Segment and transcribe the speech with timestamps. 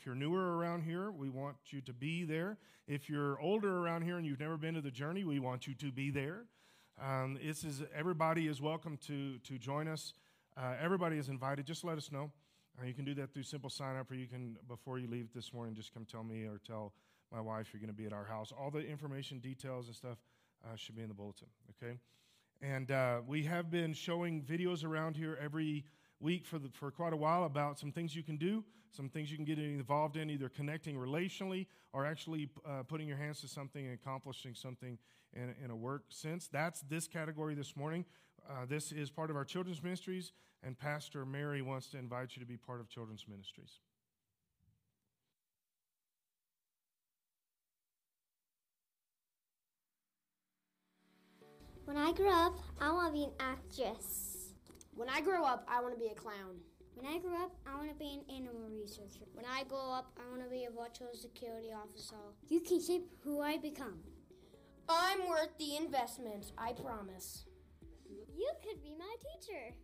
[0.00, 2.56] If you're newer around here, we want you to be there.
[2.88, 5.74] If you're older around here and you've never been to the journey, we want you
[5.74, 6.44] to be there.
[6.98, 10.14] Um, this is everybody is welcome to to join us.
[10.56, 11.66] Uh, everybody is invited.
[11.66, 12.32] Just let us know.
[12.80, 15.28] Uh, you can do that through simple sign up, or you can before you leave
[15.34, 16.94] this morning, just come tell me or tell
[17.30, 18.54] my wife you're going to be at our house.
[18.58, 20.16] All the information, details, and stuff
[20.64, 21.48] uh, should be in the bulletin.
[21.76, 21.98] Okay,
[22.62, 25.84] and uh, we have been showing videos around here every
[26.20, 29.30] week for, the, for quite a while about some things you can do, some things
[29.30, 33.48] you can get involved in, either connecting relationally or actually uh, putting your hands to
[33.48, 34.98] something and accomplishing something
[35.32, 36.48] in, in a work sense.
[36.48, 38.04] That's this category this morning.
[38.48, 42.40] Uh, this is part of our children's ministries, and Pastor Mary wants to invite you
[42.40, 43.80] to be part of children's ministries.
[51.84, 54.29] When I grow up, I want to be an actress.
[54.94, 56.60] When I grow up, I want to be a clown.
[56.94, 59.24] When I grow up, I want to be an animal researcher.
[59.32, 62.16] When I grow up, I want to be a virtual security officer.
[62.48, 64.00] You can shape who I become.
[64.88, 67.44] I'm worth the investment, I promise.
[68.36, 69.74] You could be my teacher.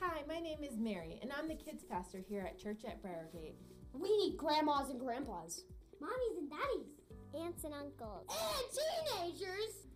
[0.00, 3.54] Hi, my name is Mary, and I'm the kids pastor here at Church at Briargate.
[3.92, 5.62] We need grandmas and grandpas,
[6.02, 7.00] mommies and daddies,
[7.32, 9.86] aunts and uncles, and teenagers.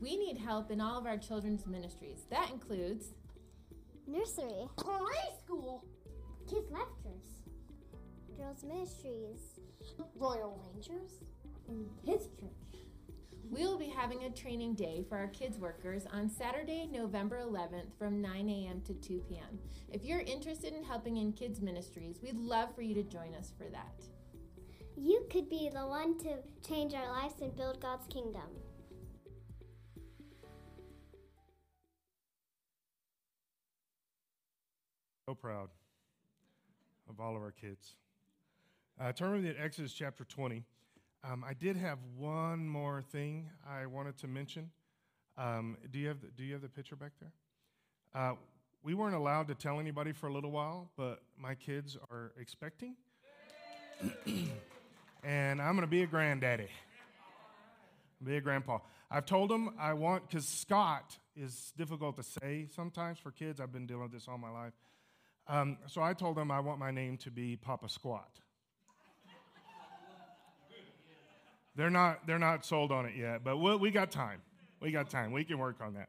[0.00, 2.24] We need help in all of our children's ministries.
[2.30, 3.12] That includes
[4.12, 5.80] nursery, preschool,
[6.46, 7.24] kids lectures,
[8.36, 9.58] girls ministries,
[10.16, 11.12] Royal Rangers,
[11.66, 12.82] and kids church.
[13.50, 17.96] We will be having a training day for our kids workers on Saturday, November 11th
[17.98, 18.82] from 9 a.m.
[18.82, 19.58] to 2 p.m.
[19.90, 23.52] If you're interested in helping in kids ministries, we'd love for you to join us
[23.56, 24.04] for that.
[24.94, 28.42] You could be the one to change our lives and build God's kingdom.
[35.32, 35.70] So proud
[37.08, 37.94] of all of our kids.
[39.00, 40.62] Uh, turn with me to Exodus chapter 20.
[41.24, 44.68] Um, I did have one more thing I wanted to mention.
[45.38, 47.32] Um, do, you have the, do you have the picture back there?
[48.14, 48.34] Uh,
[48.82, 52.94] we weren't allowed to tell anybody for a little while, but my kids are expecting.
[55.24, 56.68] and I'm going to be a granddaddy.
[58.22, 58.80] Be a grandpa.
[59.10, 63.60] I've told them I want, because Scott is difficult to say sometimes for kids.
[63.60, 64.74] I've been dealing with this all my life.
[65.48, 68.28] Um, so I told them I want my name to be Papa Squat.
[71.74, 74.40] they're not they're not sold on it yet, but we we got time.
[74.80, 75.32] We got time.
[75.32, 76.08] We can work on that.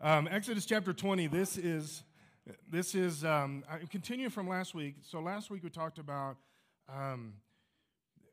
[0.00, 1.26] Um, Exodus chapter 20.
[1.26, 2.04] This is
[2.70, 4.96] this is um, I continue from last week.
[5.02, 6.36] So last week we talked about
[6.88, 7.34] um,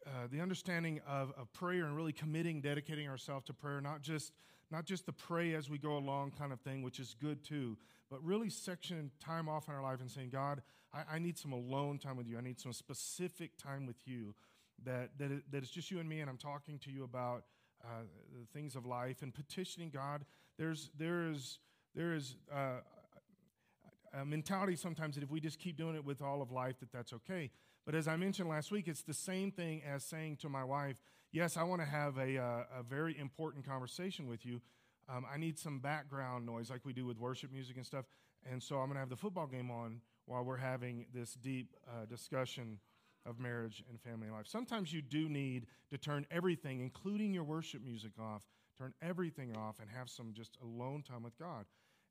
[0.05, 4.31] uh, the understanding of, of prayer and really committing, dedicating ourselves to prayer, not just
[4.71, 7.77] not just the pray as we go along kind of thing, which is good too,
[8.09, 10.61] but really sectioning time off in our life and saying, God,
[10.93, 12.37] I, I need some alone time with you.
[12.37, 14.35] I need some specific time with you
[14.83, 17.43] that, that, it, that it's just you and me, and I'm talking to you about
[17.83, 20.25] uh, the things of life and petitioning God.
[20.57, 21.59] There's, there is,
[21.95, 22.79] there is uh,
[24.19, 26.91] a mentality sometimes that if we just keep doing it with all of life, that
[26.91, 27.51] that's okay.
[27.85, 30.95] But as I mentioned last week, it's the same thing as saying to my wife,
[31.35, 34.61] Yes, I want to have a, uh, a very important conversation with you,
[35.09, 38.05] um, I need some background noise like we do with worship music and stuff.
[38.49, 41.75] And so I'm going to have the football game on while we're having this deep
[41.87, 42.79] uh, discussion
[43.25, 44.47] of marriage and family life.
[44.47, 48.43] Sometimes you do need to turn everything, including your worship music, off,
[48.77, 51.65] turn everything off, and have some just alone time with God.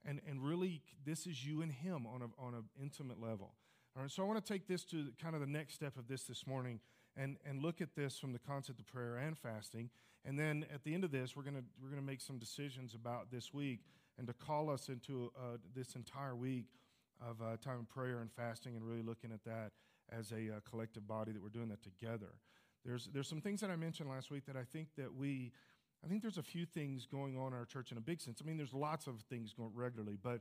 [0.05, 3.55] And, and really, this is you and Him on, a, on an intimate level.
[3.97, 6.09] All right, so I want to take this to kind of the next step of
[6.09, 6.81] this this morning
[7.16, 9.91] and, and look at this from the concept of prayer and fasting.
[10.25, 13.30] And then at the end of this, we're going we're gonna make some decisions about
[13.30, 13.80] this week
[14.19, 16.66] and to call us into uh, this entire week
[17.20, 19.72] of uh, time of prayer and fasting and really looking at that
[20.10, 22.34] as a uh, collective body that we're doing that together.
[22.84, 25.52] There's, there's some things that I mentioned last week that I think that we,
[26.04, 28.41] I think there's a few things going on in our church in a big sense.
[28.42, 30.41] I mean, there's lots of things going regularly, but,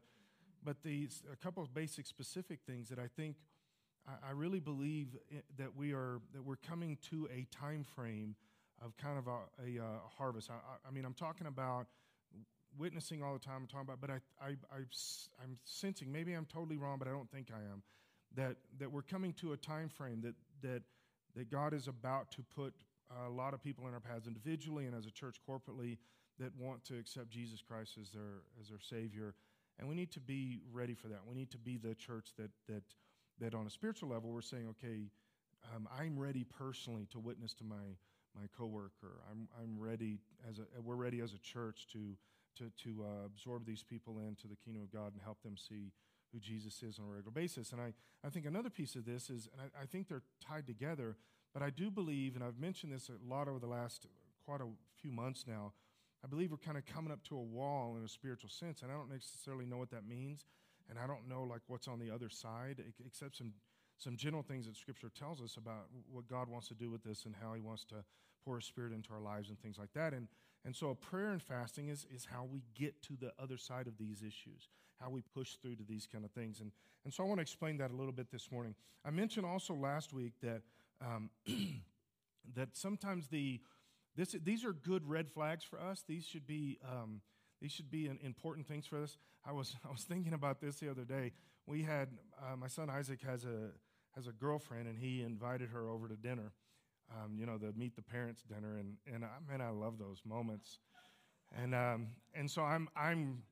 [0.64, 3.38] but these, a couple of basic specific things that I think
[4.08, 5.18] I, really believe
[5.58, 8.36] that we are, that we're coming to a time frame
[8.84, 10.50] of kind of a, a, a harvest.
[10.50, 10.56] I,
[10.88, 11.88] I, mean, I'm talking about
[12.78, 13.62] witnessing all the time.
[13.62, 14.80] I'm talking about, but I, I, I,
[15.42, 17.82] I'm sensing, maybe I'm totally wrong, but I don't think I am,
[18.36, 20.82] that, that we're coming to a time frame that, that,
[21.36, 22.74] that God is about to put
[23.26, 25.98] a lot of people in our paths individually and as a church corporately
[26.40, 29.36] that want to accept Jesus Christ as their, as their Savior.
[29.80, 31.20] And we need to be ready for that.
[31.28, 32.84] We need to be the church that, that,
[33.40, 35.08] that on a spiritual level, we're saying, okay,
[35.76, 37.98] um, I'm ready personally to witness to my
[38.36, 39.22] my coworker.
[39.30, 40.20] I'm, I'm ready
[40.50, 42.16] as a, we're ready as a church to,
[42.58, 45.92] to, to uh, absorb these people into the kingdom of God and help them see
[46.32, 47.72] who Jesus is on a regular basis.
[47.72, 47.94] And I,
[48.26, 51.16] I think another piece of this is, and I, I think they're tied together,
[51.54, 54.08] but I do believe, and I've mentioned this a lot over the last
[54.46, 54.68] quite a
[55.00, 55.74] few months now,
[56.24, 58.92] I believe we're kind of coming up to a wall in a spiritual sense, and
[58.92, 60.46] I don't necessarily know what that means,
[60.90, 63.54] and I don't know like what's on the other side, except some
[63.98, 67.26] some general things that Scripture tells us about what God wants to do with this
[67.26, 68.04] and how He wants to
[68.44, 70.14] pour His Spirit into our lives and things like that.
[70.14, 70.28] And
[70.66, 73.98] and so, prayer and fasting is is how we get to the other side of
[73.98, 74.70] these issues,
[75.00, 76.60] how we push through to these kind of things.
[76.60, 76.72] And
[77.06, 78.76] and so, I want to explain that a little bit this morning.
[79.06, 80.62] I mentioned also last week that
[81.02, 81.30] um,
[82.56, 83.62] that sometimes the
[84.16, 86.04] this, these are good red flags for us.
[86.08, 87.22] These should be, um,
[87.64, 89.18] these should be important things for us.
[89.46, 91.32] I was, I was thinking about this the other day.
[91.66, 93.70] We had, uh, my son Isaac has a,
[94.16, 96.52] has a girlfriend, and he invited her over to dinner.
[97.10, 100.22] Um, you know, the meet the parents dinner, and, and I, man, I love those
[100.26, 100.80] moments.
[101.58, 103.44] And, um, and so I'm, I'm,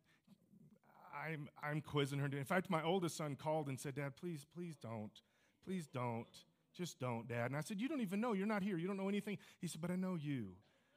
[1.15, 2.25] I'm, I'm quizzing her.
[2.25, 5.21] In fact, my oldest son called and said, Dad, please, please don't.
[5.63, 6.27] Please don't.
[6.75, 7.45] Just don't, Dad.
[7.45, 8.33] And I said, You don't even know.
[8.33, 8.77] You're not here.
[8.77, 9.37] You don't know anything.
[9.59, 10.53] He said, But I know you.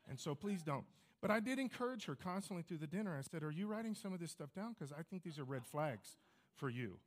[0.08, 0.84] And so please don't.
[1.25, 3.17] But I did encourage her constantly through the dinner.
[3.19, 4.75] I said, Are you writing some of this stuff down?
[4.79, 6.19] Because I think these are red flags
[6.55, 6.99] for you.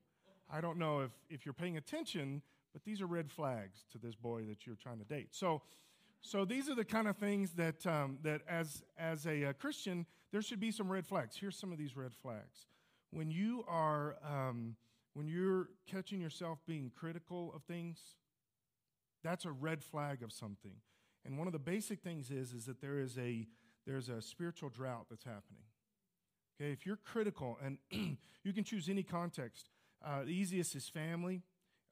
[0.52, 2.42] I don't know if, if you're paying attention,
[2.74, 5.36] but these are red flags to this boy that you're trying to date.
[5.36, 5.62] So,
[6.22, 10.08] so these are the kind of things that, um, that as, as a, a, Christian,
[10.31, 11.38] there should be some red flags.
[11.40, 12.66] Here's some of these red flags.
[13.12, 14.78] When you are, um,
[15.14, 18.00] when you're catching yourself being critical of things,
[19.24, 20.78] that's a red flag of something.
[21.24, 23.46] And one of the basic things is, is that there is a,
[23.88, 25.63] there's a spiritual drought that's happening.
[26.60, 27.78] Okay, if you're critical, and
[28.44, 29.69] you can choose any context,
[30.06, 31.42] uh, the easiest is family,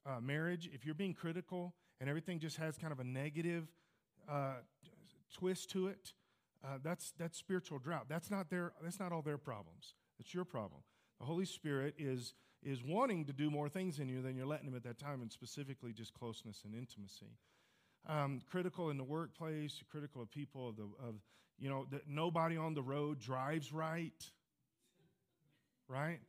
[0.04, 0.68] uh, marriage.
[0.72, 3.66] If you're being critical and everything just has kind of a negative
[4.30, 4.56] uh,
[5.32, 6.12] twist to it,
[6.64, 8.06] uh, that's, that's spiritual drought.
[8.08, 9.94] That's not, their, that's not all their problems.
[10.18, 10.82] It's your problem.
[11.18, 14.66] The Holy Spirit is is wanting to do more things in you than you're letting
[14.66, 17.36] him at that time, and specifically just closeness and intimacy.
[18.08, 21.14] Um, critical in the workplace, critical of people of the of
[21.58, 24.12] you know that nobody on the road drives right.
[25.88, 26.20] Right?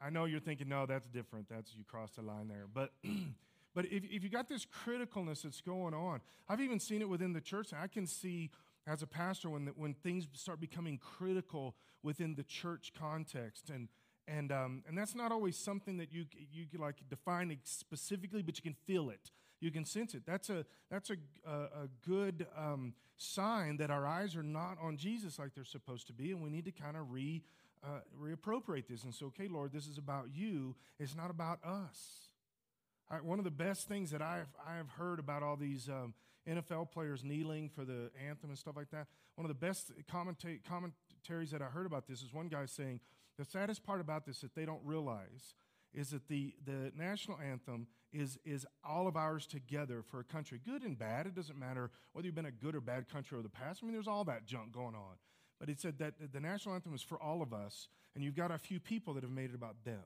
[0.00, 1.48] I know you're thinking, no, that's different.
[1.48, 2.66] That's you crossed the line there.
[2.72, 2.92] But
[3.74, 7.32] but if, if you got this criticalness that's going on, I've even seen it within
[7.32, 7.72] the church.
[7.72, 8.50] I can see
[8.86, 13.88] as a pastor when when things start becoming critical within the church context and
[14.28, 18.62] and, um, and that's not always something that you, you like define specifically, but you
[18.62, 19.30] can feel it.
[19.60, 20.22] You can sense it.
[20.26, 21.16] That's a, that's a,
[21.46, 26.06] a, a good um, sign that our eyes are not on Jesus like they're supposed
[26.06, 27.42] to be, and we need to kind of re,
[27.84, 30.76] uh, reappropriate this and say, okay, Lord, this is about you.
[30.98, 32.28] It's not about us.
[33.22, 36.12] One of the best things that I've, I have heard about all these um,
[36.48, 39.06] NFL players kneeling for the anthem and stuff like that,
[39.36, 43.00] one of the best commenta- commentaries that I heard about this is one guy saying,
[43.38, 45.54] the saddest part about this that they don't realize
[45.94, 50.60] is that the, the national anthem is, is all of ours together for a country,
[50.64, 51.26] good and bad.
[51.26, 53.80] It doesn't matter whether you've been a good or bad country over the past.
[53.82, 55.16] I mean, there's all that junk going on.
[55.58, 58.50] But he said that the national anthem is for all of us, and you've got
[58.50, 60.04] a few people that have made it about them.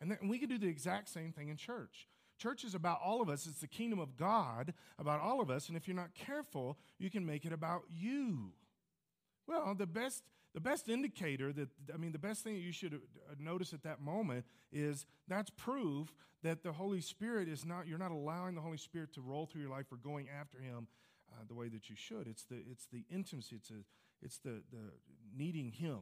[0.00, 2.06] And, then, and we can do the exact same thing in church.
[2.38, 3.46] Church is about all of us.
[3.46, 5.68] It's the kingdom of God about all of us.
[5.68, 8.52] And if you're not careful, you can make it about you.
[9.48, 10.22] Well, the best
[10.54, 14.00] the best indicator that, I mean, the best thing you should uh, notice at that
[14.00, 16.12] moment is that's proof
[16.42, 19.62] that the Holy Spirit is not, you're not allowing the Holy Spirit to roll through
[19.62, 20.86] your life or going after Him
[21.30, 22.26] uh, the way that you should.
[22.26, 23.84] It's the, it's the intimacy, it's, a,
[24.22, 24.92] it's the, the
[25.36, 26.00] needing Him.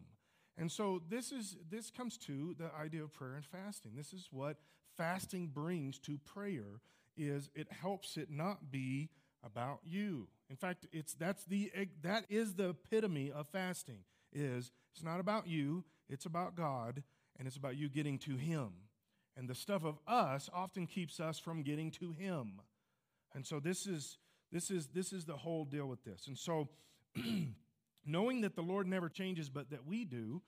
[0.59, 3.93] And so this is this comes to the idea of prayer and fasting.
[3.95, 4.57] This is what
[4.97, 6.81] fasting brings to prayer
[7.17, 9.11] is it helps it not be
[9.45, 10.29] about you.
[10.49, 11.71] In fact, it's that's the
[12.03, 13.99] that is the epitome of fasting
[14.37, 17.03] is it's not about you, it's about God,
[17.39, 18.71] and it's about you getting to Him.
[19.37, 22.61] And the stuff of us often keeps us from getting to Him.
[23.35, 24.19] And so this is
[24.53, 26.27] this is this is the whole deal with this.
[26.27, 26.69] And so
[28.07, 30.43] knowing that the Lord never changes, but that we do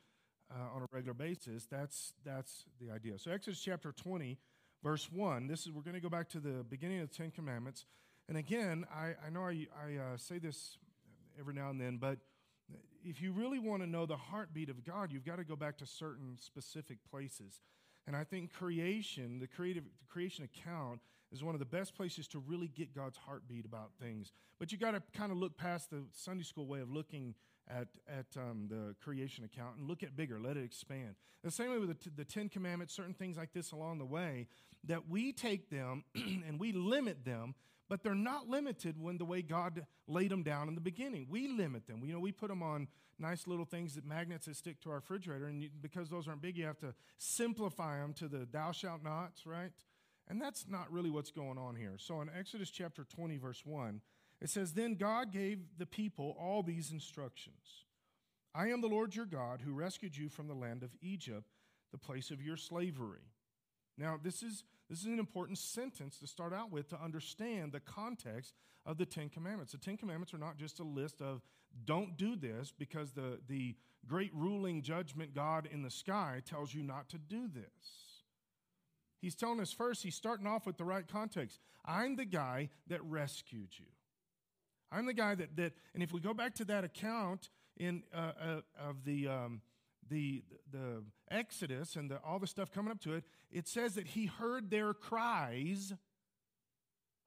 [0.51, 3.19] uh, on a regular basis, that's that's the idea.
[3.19, 4.39] So Exodus chapter 20,
[4.83, 7.31] verse 1, this is we're going to go back to the beginning of the Ten
[7.31, 7.85] Commandments.
[8.29, 10.77] And again, I, I know I, I uh, say this
[11.39, 12.19] every now and then, but
[13.05, 15.79] if you really want to know the heartbeat of God, you've got to go back
[15.79, 17.61] to certain specific places.
[18.07, 22.27] And I think creation, the creative the creation account, is one of the best places
[22.29, 24.33] to really get God's heartbeat about things.
[24.59, 27.35] But you got to kind of look past the Sunday school way of looking
[27.69, 31.17] at, at um, the creation account and look at bigger, let it expand.
[31.45, 34.49] The same way with the, the Ten Commandments, certain things like this along the way,
[34.85, 37.55] that we take them and we limit them
[37.89, 41.27] but they're not limited when the way God laid them down in the beginning.
[41.29, 42.03] We limit them.
[42.05, 44.97] You know, we put them on nice little things that magnets that stick to our
[44.97, 49.03] refrigerator, and because those aren't big, you have to simplify them to the thou shalt
[49.03, 49.73] nots, right?
[50.29, 51.95] And that's not really what's going on here.
[51.97, 54.01] So in Exodus chapter 20, verse 1,
[54.41, 57.85] it says, Then God gave the people all these instructions
[58.55, 61.47] I am the Lord your God who rescued you from the land of Egypt,
[61.93, 63.31] the place of your slavery.
[63.97, 67.81] Now, this is, this is an important sentence to start out with to understand the
[67.81, 68.55] context
[68.87, 69.73] of the Ten Commandments.
[69.73, 71.43] The Ten Commandments are not just a list of
[71.85, 73.77] don't do this because the, the
[74.07, 78.09] great ruling judgment God in the sky tells you not to do this.
[79.21, 81.59] He's telling us first, he's starting off with the right context.
[81.85, 83.87] I'm the guy that rescued you.
[84.91, 88.33] I'm the guy that, that and if we go back to that account in, uh,
[88.41, 89.61] uh, of the, um,
[90.09, 94.07] the, the Exodus and the, all the stuff coming up to it, it says that
[94.07, 95.93] he heard their cries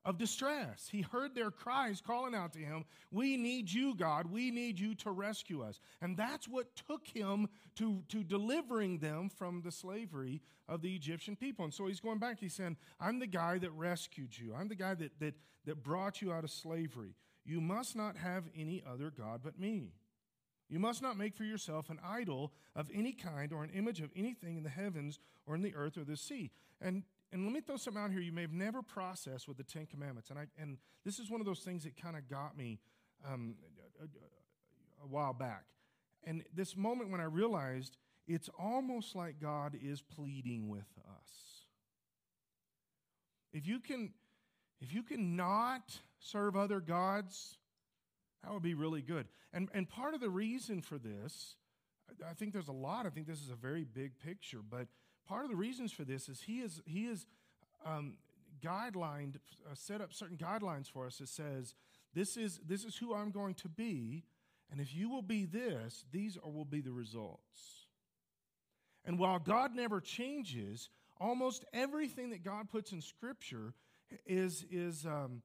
[0.04, 0.90] of distress.
[0.92, 4.32] He heard their cries calling out to him, We need you, God.
[4.32, 5.80] We need you to rescue us.
[6.02, 11.36] And that's what took him to, to delivering them from the slavery of the Egyptian
[11.36, 11.66] people.
[11.66, 12.40] And so he's going back.
[12.40, 15.36] He's saying, I'm the guy that rescued you, I'm the guy that, that,
[15.66, 17.16] that brought you out of slavery.
[17.46, 19.94] You must not have any other God but me.
[20.72, 24.10] You must not make for yourself an idol of any kind or an image of
[24.16, 26.50] anything in the heavens or in the earth or the sea.
[26.80, 29.66] And, and let me throw something out here you may have never processed with the
[29.66, 30.30] Ten Commandments.
[30.30, 32.80] And, I, and this is one of those things that kind of got me
[33.30, 33.56] um,
[34.00, 34.08] a, a,
[35.04, 35.66] a while back.
[36.24, 41.66] And this moment when I realized it's almost like God is pleading with us.
[43.52, 44.14] If you can,
[44.80, 47.58] if you can not serve other gods,
[48.44, 49.28] that would be really good.
[49.54, 51.56] And, and part of the reason for this,
[52.28, 53.06] I think there's a lot.
[53.06, 54.88] I think this is a very big picture, but
[55.28, 57.26] part of the reasons for this is he is he is
[57.86, 58.16] um,
[58.64, 59.36] guidelined,
[59.70, 61.76] uh, set up certain guidelines for us that says
[62.14, 64.26] this is this is who I'm going to be,
[64.72, 67.88] and if you will be this, these are, will be the results.
[69.06, 73.74] And while God never changes, almost everything that God puts in Scripture
[74.26, 75.42] is is um,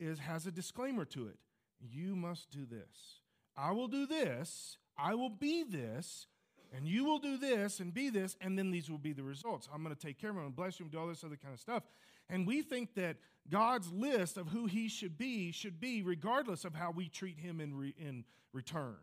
[0.00, 1.38] is has a disclaimer to it.
[1.80, 3.20] You must do this.
[3.56, 4.78] I will do this.
[4.98, 6.26] I will be this.
[6.74, 9.68] And you will do this and be this, and then these will be the results.
[9.72, 11.36] I'm going to take care of him and bless you and do all this other
[11.36, 11.84] kind of stuff.
[12.28, 13.16] And we think that
[13.48, 17.60] God's list of who he should be should be regardless of how we treat him
[17.60, 18.96] in, re- in return.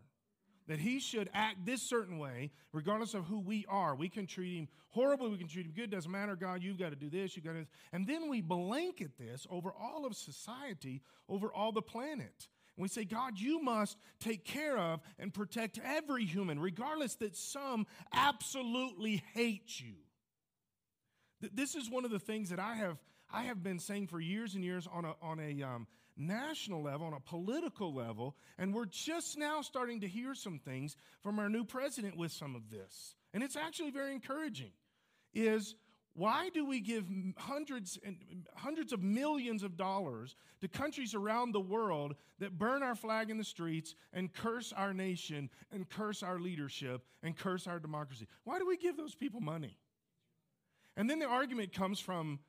[0.67, 3.95] That he should act this certain way, regardless of who we are.
[3.95, 6.89] We can treat him horribly, we can treat him good, doesn't matter, God, you've got
[6.89, 7.65] to do this, you've got to.
[7.91, 12.47] And then we blanket this over all of society, over all the planet.
[12.75, 17.85] We say, God, you must take care of and protect every human, regardless that some
[18.11, 19.93] absolutely hate you.
[21.53, 22.97] This is one of the things that I have,
[23.31, 25.87] I have been saying for years and years on a, on a um,
[26.17, 30.95] national level, on a political level, and we're just now starting to hear some things
[31.21, 33.15] from our new president with some of this.
[33.33, 34.71] And it's actually very encouraging.
[35.33, 35.75] Is
[36.15, 37.05] why do we give
[37.37, 38.17] hundreds and
[38.55, 43.37] hundreds of millions of dollars to countries around the world that burn our flag in
[43.37, 48.27] the streets and curse our nation and curse our leadership and curse our democracy?
[48.43, 49.79] Why do we give those people money?
[50.95, 52.39] And then the argument comes from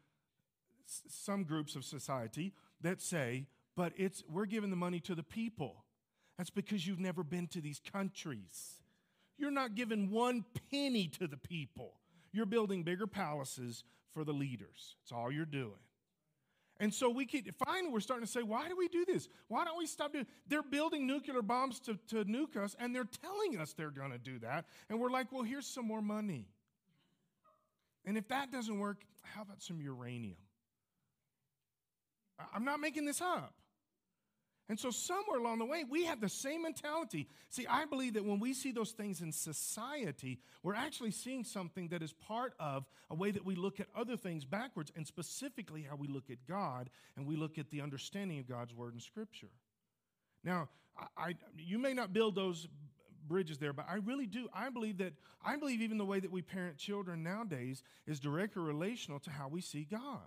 [0.86, 2.52] some groups of society
[2.82, 5.84] that say, but it's we're giving the money to the people.
[6.36, 8.82] That's because you've never been to these countries.
[9.38, 11.94] You're not giving one penny to the people.
[12.34, 14.96] You're building bigger palaces for the leaders.
[15.00, 15.78] That's all you're doing.
[16.80, 19.28] And so we keep, finally, we're starting to say, why do we do this?
[19.46, 23.08] Why don't we stop doing They're building nuclear bombs to, to nuke us, and they're
[23.22, 24.66] telling us they're to do that.
[24.90, 26.48] And we're like, well, here's some more money.
[28.04, 30.36] And if that doesn't work, how about some uranium?
[32.52, 33.54] I'm not making this up.
[34.68, 37.28] And so, somewhere along the way, we have the same mentality.
[37.50, 41.88] See, I believe that when we see those things in society, we're actually seeing something
[41.88, 45.82] that is part of a way that we look at other things backwards, and specifically
[45.82, 49.00] how we look at God and we look at the understanding of God's Word in
[49.00, 49.50] Scripture.
[50.42, 52.66] Now, I, I, you may not build those
[53.26, 54.48] bridges there, but I really do.
[54.54, 55.12] I believe that,
[55.44, 59.48] I believe even the way that we parent children nowadays is directly relational to how
[59.48, 60.20] we see God.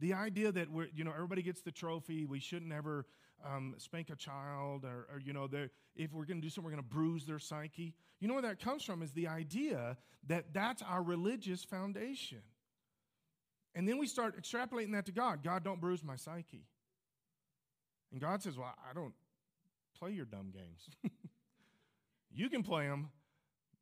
[0.00, 3.04] The idea that we're, you know, everybody gets the trophy, we shouldn't ever
[3.44, 5.48] um, spank a child, or, or you know,
[5.96, 7.94] if we're going to do something, we're going to bruise their psyche.
[8.20, 12.42] You know where that comes from is the idea that that's our religious foundation.
[13.74, 15.42] And then we start extrapolating that to God.
[15.42, 16.64] God, don't bruise my psyche.
[18.10, 19.14] And God says, Well, I don't
[19.98, 20.88] play your dumb games.
[22.32, 23.10] you can play them,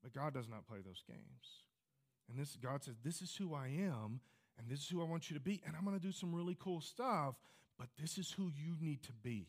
[0.03, 1.65] but God does not play those games.
[2.29, 4.21] And this God says, This is who I am,
[4.59, 6.35] and this is who I want you to be, and I'm going to do some
[6.35, 7.37] really cool stuff,
[7.79, 9.49] but this is who you need to be.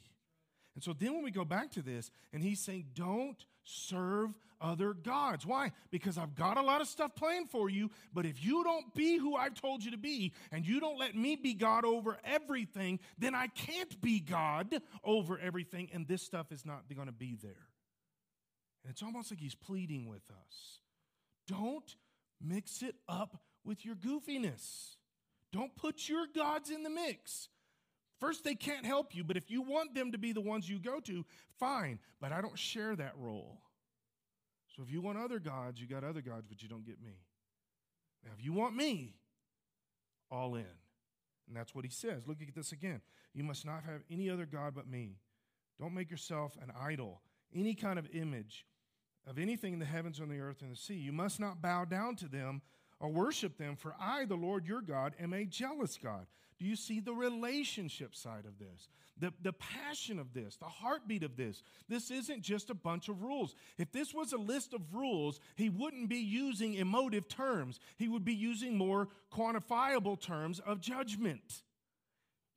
[0.75, 4.93] And so then when we go back to this, and he's saying, don't serve other
[4.93, 5.45] gods.
[5.45, 5.71] Why?
[5.91, 9.17] Because I've got a lot of stuff planned for you, but if you don't be
[9.17, 12.99] who I've told you to be, and you don't let me be God over everything,
[13.17, 17.37] then I can't be God over everything, and this stuff is not going to be
[17.41, 17.67] there.
[18.83, 20.79] And it's almost like he's pleading with us.
[21.47, 21.95] Don't
[22.41, 24.95] mix it up with your goofiness.
[25.51, 27.49] Don't put your gods in the mix.
[28.19, 30.79] First, they can't help you, but if you want them to be the ones you
[30.79, 31.23] go to,
[31.59, 31.99] fine.
[32.19, 33.59] But I don't share that role.
[34.75, 37.19] So if you want other gods, you got other gods, but you don't get me.
[38.23, 39.15] Now, if you want me,
[40.31, 40.65] all in.
[41.47, 42.23] And that's what he says.
[42.27, 43.01] Look at this again.
[43.33, 45.17] You must not have any other God but me.
[45.79, 47.21] Don't make yourself an idol,
[47.53, 48.65] any kind of image
[49.27, 50.95] of anything in the heavens, on the earth, and the sea.
[50.95, 52.61] You must not bow down to them
[52.99, 56.25] or worship them, for I, the Lord your God, am a jealous God.
[56.57, 58.89] Do you see the relationship side of this?
[59.19, 61.61] The, the passion of this, the heartbeat of this.
[61.87, 63.55] This isn't just a bunch of rules.
[63.77, 68.25] If this was a list of rules, he wouldn't be using emotive terms, he would
[68.25, 71.63] be using more quantifiable terms of judgment.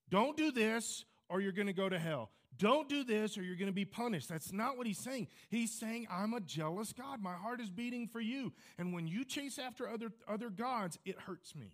[0.09, 2.31] Don't do this, or you're going to go to hell.
[2.59, 4.29] Don't do this or you're going to be punished.
[4.29, 5.29] That's not what he's saying.
[5.49, 7.23] He's saying, I'm a jealous God.
[7.23, 8.53] My heart is beating for you.
[8.79, 11.73] And when you chase after other, other gods, it hurts me.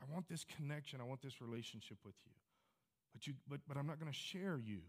[0.00, 1.00] I want this connection.
[1.00, 2.32] I want this relationship with you.
[3.12, 4.80] But, you, but, but I'm not going to share you.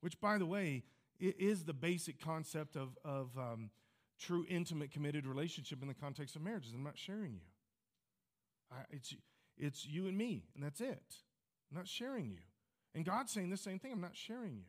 [0.00, 0.82] Which, by the way,
[1.18, 3.70] is the basic concept of, of um,
[4.18, 6.72] true, intimate, committed relationship in the context of marriages.
[6.74, 7.40] I'm not sharing you.
[8.72, 9.14] I, it's,
[9.56, 11.02] it's you and me, and that's it.
[11.70, 12.38] I'm not sharing you.
[12.96, 14.64] And God's saying the same thing I'm not sharing you.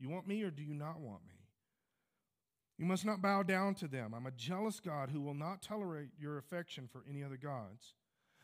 [0.00, 1.34] You want me or do you not want me?
[2.76, 4.12] You must not bow down to them.
[4.12, 7.94] I'm a jealous God who will not tolerate your affection for any other gods.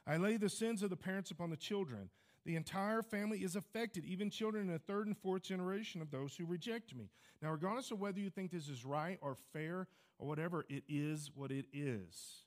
[0.07, 2.09] I lay the sins of the parents upon the children.
[2.47, 6.37] The entire family is affected, even children in the third and fourth generation of those
[6.37, 7.11] who reject me.
[7.43, 11.31] Now, regardless of whether you think this is right or fair or whatever, it is
[11.35, 12.45] what it is.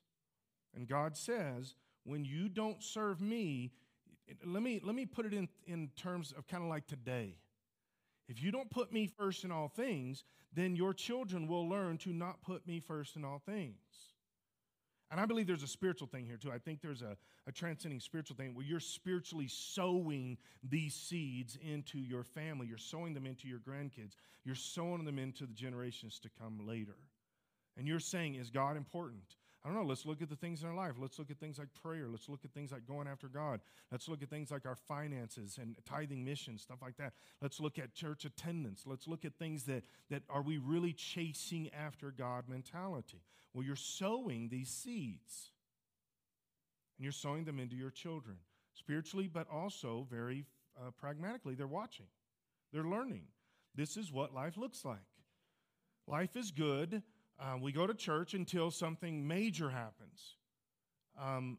[0.73, 3.71] And God says, when you don't serve me,
[4.45, 7.35] let me, let me put it in, in terms of kind of like today.
[8.27, 12.11] If you don't put me first in all things, then your children will learn to
[12.11, 13.77] not put me first in all things.
[15.09, 16.51] And I believe there's a spiritual thing here too.
[16.51, 17.15] I think there's a,
[17.47, 22.67] a transcending spiritual thing where you're spiritually sowing these seeds into your family.
[22.67, 24.15] You're sowing them into your grandkids.
[24.43, 26.97] You're sowing them into the generations to come later.
[27.77, 29.37] And you're saying, is God important?
[29.67, 30.93] I don't know, let's look at the things in our life.
[30.97, 32.07] Let's look at things like prayer.
[32.09, 33.59] Let's look at things like going after God.
[33.91, 37.11] Let's look at things like our finances and tithing missions, stuff like that.
[37.41, 38.83] Let's look at church attendance.
[38.85, 43.23] Let's look at things that, that are we really chasing after God mentality?
[43.53, 45.51] Well, you're sowing these seeds.
[46.97, 48.37] And you're sowing them into your children,
[48.73, 50.45] spiritually, but also very
[50.79, 51.55] uh, pragmatically.
[51.55, 52.07] They're watching,
[52.71, 53.23] they're learning.
[53.75, 54.99] This is what life looks like.
[56.07, 57.03] Life is good
[57.39, 60.35] um, we go to church until something major happens,
[61.21, 61.57] um,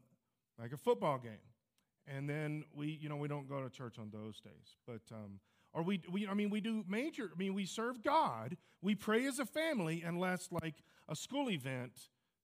[0.59, 1.31] like a football game.
[2.07, 4.75] And then we, you know, we don't go to church on those days.
[4.87, 5.39] But, um,
[5.73, 8.57] or we, we, I mean, we do major, I mean, we serve God.
[8.81, 10.75] We pray as a family unless like
[11.07, 11.91] a school event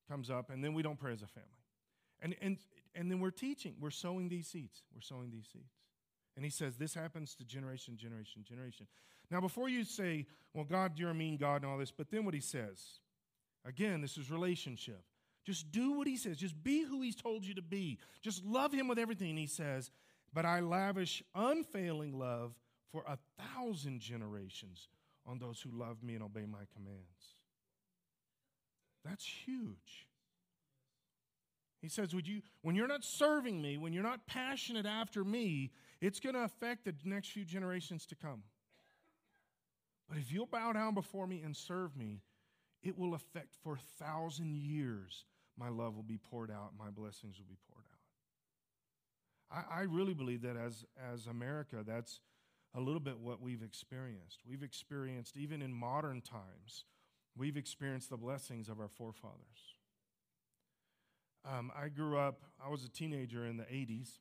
[0.08, 1.50] comes up and then we don't pray as a family.
[2.22, 2.58] And, and,
[2.94, 4.84] and then we're teaching, we're sowing these seeds.
[4.94, 5.74] We're sowing these seeds.
[6.36, 8.88] And he says this happens to generation, generation, generation.
[9.32, 12.26] Now, before you say, well, God, you're a mean God and all this, but then
[12.26, 13.00] what he says,
[13.66, 15.02] Again, this is relationship.
[15.46, 16.38] Just do what he says.
[16.38, 18.00] Just be who he's told you to be.
[18.22, 19.92] Just love him with everything he says.
[20.34, 22.54] But I lavish unfailing love
[22.92, 24.88] for a thousand generations
[25.26, 27.36] on those who love me and obey my commands.
[29.04, 30.08] That's huge.
[31.82, 35.72] He says, Would you, when you're not serving me, when you're not passionate after me,
[36.02, 38.44] it's going to affect the next few generations to come.
[40.10, 42.22] But if you'll bow down before me and serve me,
[42.86, 45.26] it will affect for a thousand years.
[45.58, 47.84] My love will be poured out, my blessings will be poured
[49.52, 49.66] out.
[49.74, 52.22] I, I really believe that as, as America, that's
[52.76, 54.42] a little bit what we've experienced.
[54.48, 56.86] We've experienced, even in modern times,
[57.36, 59.74] we've experienced the blessings of our forefathers.
[61.46, 64.20] Um, I grew up, I was a teenager in the 80s,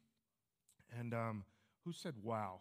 [0.99, 1.45] and um,
[1.85, 2.61] who said wow?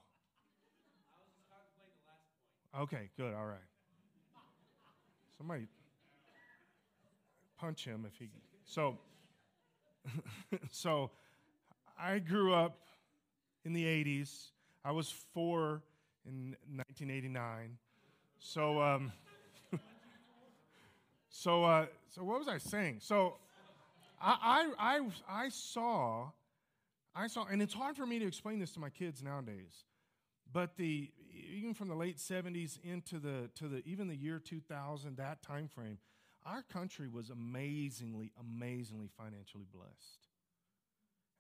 [2.78, 3.60] Okay, good, all right.
[5.38, 5.68] Somebody
[7.64, 8.28] punch him if he.
[8.66, 8.98] So,
[10.70, 11.12] so
[11.98, 12.78] I grew up
[13.64, 14.50] in the 80s.
[14.84, 15.82] I was four
[16.26, 17.78] in 1989.
[18.38, 19.14] So, um,
[21.30, 22.98] so, uh, so what was I saying?
[23.00, 23.36] So,
[24.22, 26.32] I, I, I, I saw,
[27.16, 29.86] I saw, and it's hard for me to explain this to my kids nowadays,
[30.52, 31.12] but the
[31.56, 35.70] even from the late 70s into the to the even the year 2000, that time
[35.70, 35.98] frame,
[36.46, 40.28] our country was amazingly, amazingly financially blessed.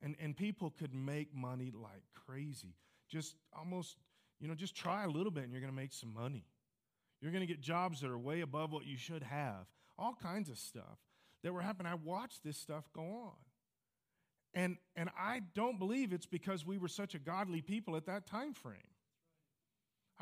[0.01, 2.75] And, and people could make money like crazy.
[3.09, 3.97] Just almost,
[4.39, 6.45] you know, just try a little bit and you're going to make some money.
[7.21, 9.65] You're going to get jobs that are way above what you should have.
[9.97, 10.99] All kinds of stuff
[11.43, 11.91] that were happening.
[11.91, 13.31] I watched this stuff go on.
[14.53, 18.27] And, and I don't believe it's because we were such a godly people at that
[18.27, 18.92] time frame.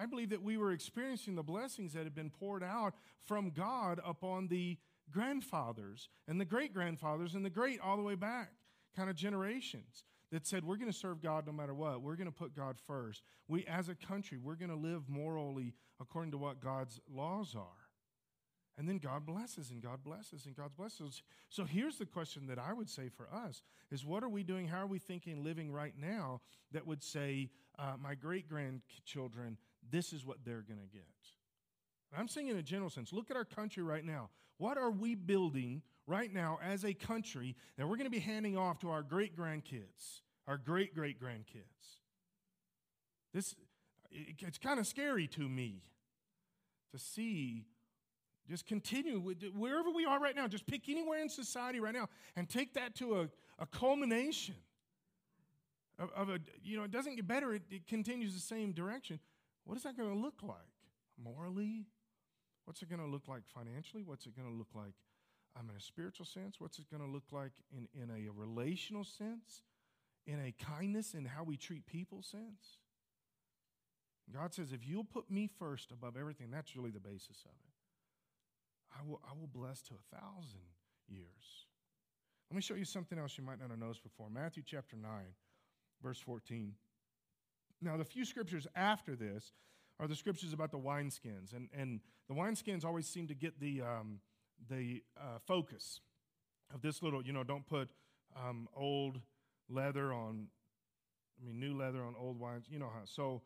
[0.02, 4.02] I believe that we were experiencing the blessings that had been poured out from God
[4.04, 4.80] upon the
[5.12, 8.50] grandfathers and the great grandfathers and the great all the way back
[8.96, 12.02] kind of generations that said, we're going to serve God no matter what.
[12.02, 13.22] We're going to put God first.
[13.48, 17.82] We, as a country, we're going to live morally according to what God's laws are.
[18.78, 21.22] And then God blesses and God blesses and God blesses.
[21.50, 23.62] So here's the question that I would say for us
[23.92, 24.68] is what are we doing?
[24.68, 29.58] How are we thinking living right now that would say, uh, my great grandchildren,
[29.90, 31.06] this is what they're going to get?
[32.18, 34.30] I'm saying in a general sense, look at our country right now.
[34.58, 38.58] What are we building right now as a country that we're going to be handing
[38.58, 42.00] off to our great grandkids, our great great grandkids.
[43.34, 43.56] This
[44.12, 45.84] it's kind of scary to me
[46.92, 47.66] to see
[48.50, 52.10] just continue with wherever we are right now, just pick anywhere in society right now
[52.36, 54.56] and take that to a, a culmination
[55.98, 59.20] of, of, a, you know, it doesn't get better, it, it continues the same direction.
[59.66, 60.58] What is that going to look like?
[61.22, 61.86] Morally?
[62.66, 64.04] What's it going to look like financially?
[64.04, 64.94] What's it going to look like
[65.60, 66.56] um, in a spiritual sense?
[66.60, 69.64] What's it going to look like in, in a relational sense?
[70.28, 72.80] In a kindness in how we treat people sense?
[74.34, 77.74] God says, if you'll put me first above everything, that's really the basis of it.
[78.98, 80.62] I will, I will bless to a thousand
[81.08, 81.66] years.
[82.50, 84.30] Let me show you something else you might not have noticed before.
[84.30, 85.10] Matthew chapter 9,
[86.04, 86.74] verse 14.
[87.82, 89.54] Now, the few scriptures after this
[90.00, 91.54] are the scriptures about the wineskins.
[91.56, 94.20] And, and the wineskins always seem to get the, um,
[94.70, 96.02] the uh, focus
[96.74, 97.90] of this little, you know, don't put
[98.36, 99.20] um, old
[99.70, 100.48] leather on,
[101.40, 102.66] I mean, new leather on old wines.
[102.70, 103.06] You know how.
[103.06, 103.42] So,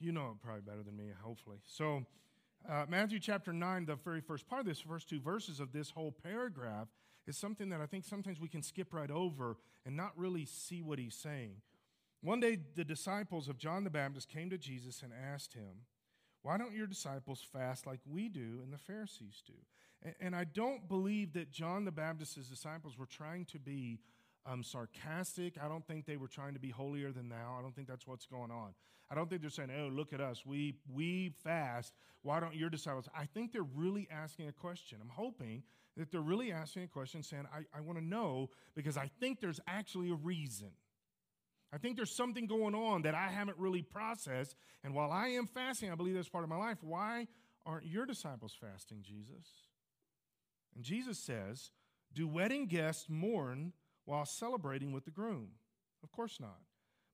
[0.00, 1.58] you know it probably better than me, hopefully.
[1.66, 2.04] So,
[2.68, 5.90] uh, Matthew chapter 9, the very first part of this, first two verses of this
[5.90, 6.88] whole paragraph,
[7.26, 10.82] is something that I think sometimes we can skip right over and not really see
[10.82, 11.56] what he's saying.
[12.20, 15.84] One day, the disciples of John the Baptist came to Jesus and asked him,
[16.42, 19.54] Why don't your disciples fast like we do and the Pharisees do?
[20.02, 24.00] And, and I don't believe that John the Baptist's disciples were trying to be
[24.46, 25.56] um, sarcastic.
[25.62, 27.56] I don't think they were trying to be holier than thou.
[27.58, 28.74] I don't think that's what's going on.
[29.10, 30.44] I don't think they're saying, oh, look at us.
[30.44, 31.94] We, we fast.
[32.22, 33.08] Why don't your disciples?
[33.16, 34.98] I think they're really asking a question.
[35.00, 35.62] I'm hoping
[35.96, 39.40] that they're really asking a question saying, I, I want to know because I think
[39.40, 40.70] there's actually a reason.
[41.72, 44.56] I think there's something going on that I haven't really processed.
[44.82, 46.78] And while I am fasting, I believe that's part of my life.
[46.80, 47.26] Why
[47.66, 49.52] aren't your disciples fasting, Jesus?
[50.74, 51.72] And Jesus says,
[52.12, 53.72] Do wedding guests mourn
[54.06, 55.50] while celebrating with the groom?
[56.02, 56.60] Of course not.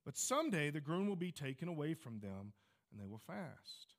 [0.05, 2.53] But someday the groom will be taken away from them
[2.91, 3.95] and they will fast.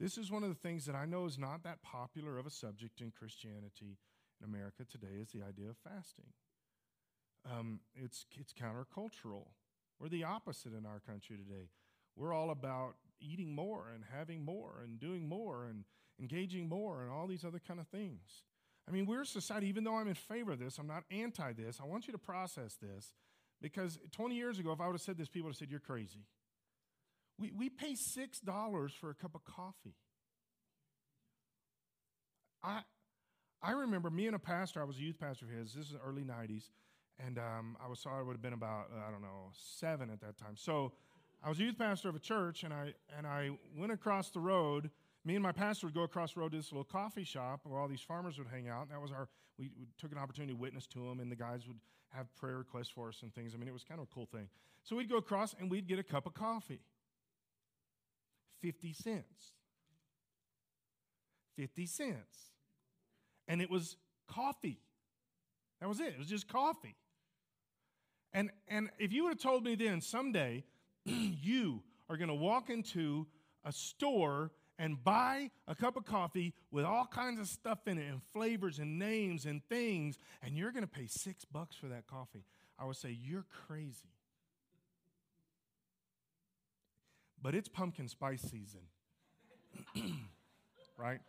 [0.00, 2.50] This is one of the things that I know is not that popular of a
[2.50, 3.98] subject in Christianity
[4.40, 6.32] in America today is the idea of fasting.
[7.48, 9.46] Um, it's, it's countercultural.
[9.98, 11.68] We're the opposite in our country today.
[12.16, 15.84] We're all about eating more and having more and doing more and
[16.18, 18.42] engaging more and all these other kind of things.
[18.88, 21.52] I mean, we're a society, even though I'm in favor of this, I'm not anti
[21.52, 21.78] this.
[21.80, 23.14] I want you to process this
[23.60, 25.80] because 20 years ago, if I would have said this, people would have said, You're
[25.80, 26.24] crazy.
[27.38, 29.94] We, we pay $6 for a cup of coffee.
[32.62, 32.80] I,
[33.62, 35.92] I remember me and a pastor, I was a youth pastor of his, this is
[35.92, 36.64] the early 90s,
[37.24, 40.10] and um, I was sorry, I would have been about, uh, I don't know, seven
[40.10, 40.56] at that time.
[40.56, 40.92] So
[41.42, 44.40] I was a youth pastor of a church, and I, and I went across the
[44.40, 44.90] road.
[45.24, 47.78] Me and my pastor would go across the road to this little coffee shop where
[47.80, 48.82] all these farmers would hang out.
[48.82, 49.28] And that was our,
[49.58, 51.78] we, we took an opportunity to witness to them, and the guys would
[52.10, 53.54] have prayer requests for us and things.
[53.54, 54.48] I mean, it was kind of a cool thing.
[54.82, 56.80] So we'd go across and we'd get a cup of coffee
[58.62, 59.54] 50 cents.
[61.56, 62.52] 50 cents.
[63.48, 63.96] And it was
[64.28, 64.80] coffee.
[65.80, 66.08] That was it.
[66.08, 66.96] It was just coffee.
[68.32, 70.64] And, and if you would have told me then someday
[71.04, 73.26] you are going to walk into
[73.64, 78.06] a store and buy a cup of coffee with all kinds of stuff in it
[78.10, 82.06] and flavors and names and things, and you're going to pay six bucks for that
[82.06, 82.46] coffee,
[82.78, 84.08] I would say, You're crazy.
[87.42, 88.80] But it's pumpkin spice season,
[90.96, 91.20] right?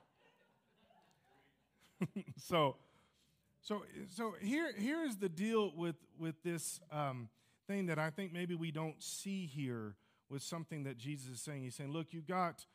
[2.37, 2.77] so,
[3.71, 7.29] So, so here, here is the deal with, with this um,
[7.69, 9.95] thing that I think maybe we don't see here
[10.29, 11.63] with something that Jesus is saying.
[11.63, 12.65] He's saying, look, you've got,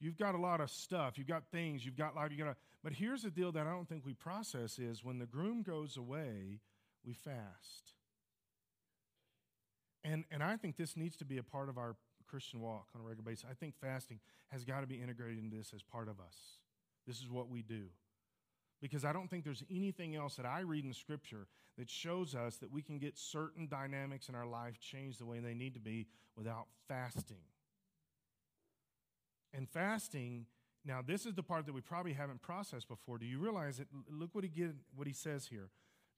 [0.00, 1.18] you've got a lot of stuff.
[1.18, 1.84] You've got things.
[1.84, 2.30] You've got life.
[2.32, 2.52] You got.
[2.52, 5.62] A, But here's the deal that I don't think we process is when the groom
[5.62, 6.60] goes away,
[7.04, 7.92] we fast.
[10.04, 13.02] And, and I think this needs to be a part of our Christian walk on
[13.02, 13.44] a regular basis.
[13.46, 16.60] I think fasting has got to be integrated into this as part of us.
[17.06, 17.88] This is what we do.
[18.86, 22.54] Because I don't think there's anything else that I read in Scripture that shows us
[22.58, 25.80] that we can get certain dynamics in our life changed the way they need to
[25.80, 27.42] be without fasting.
[29.52, 30.46] And fasting,
[30.84, 33.18] now this is the part that we probably haven't processed before.
[33.18, 33.88] Do you realize it?
[34.08, 35.70] Look what he, get, what he says here.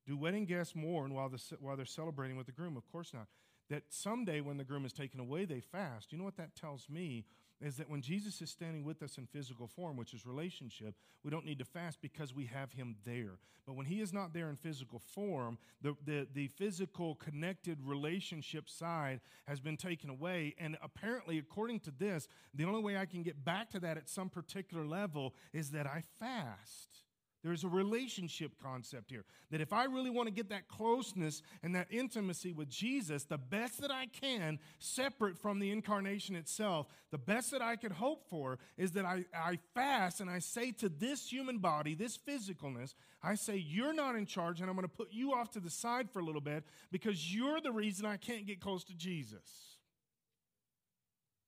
[0.07, 2.76] Do wedding guests mourn while, the, while they're celebrating with the groom?
[2.76, 3.28] Of course not.
[3.70, 6.12] That someday when the groom is taken away, they fast.
[6.12, 7.24] You know what that tells me?
[7.61, 10.94] Is that when Jesus is standing with us in physical form, which is relationship,
[11.25, 13.38] we don't need to fast because we have him there.
[13.66, 18.68] But when he is not there in physical form, the, the, the physical connected relationship
[18.68, 20.55] side has been taken away.
[20.59, 24.09] And apparently, according to this, the only way I can get back to that at
[24.09, 27.08] some particular level is that I fast.
[27.44, 29.24] There's a relationship concept here.
[29.51, 33.38] That if I really want to get that closeness and that intimacy with Jesus, the
[33.38, 38.29] best that I can, separate from the incarnation itself, the best that I could hope
[38.29, 42.94] for is that I, I fast and I say to this human body, this physicalness,
[43.22, 45.70] I say, You're not in charge, and I'm going to put you off to the
[45.70, 49.77] side for a little bit because you're the reason I can't get close to Jesus.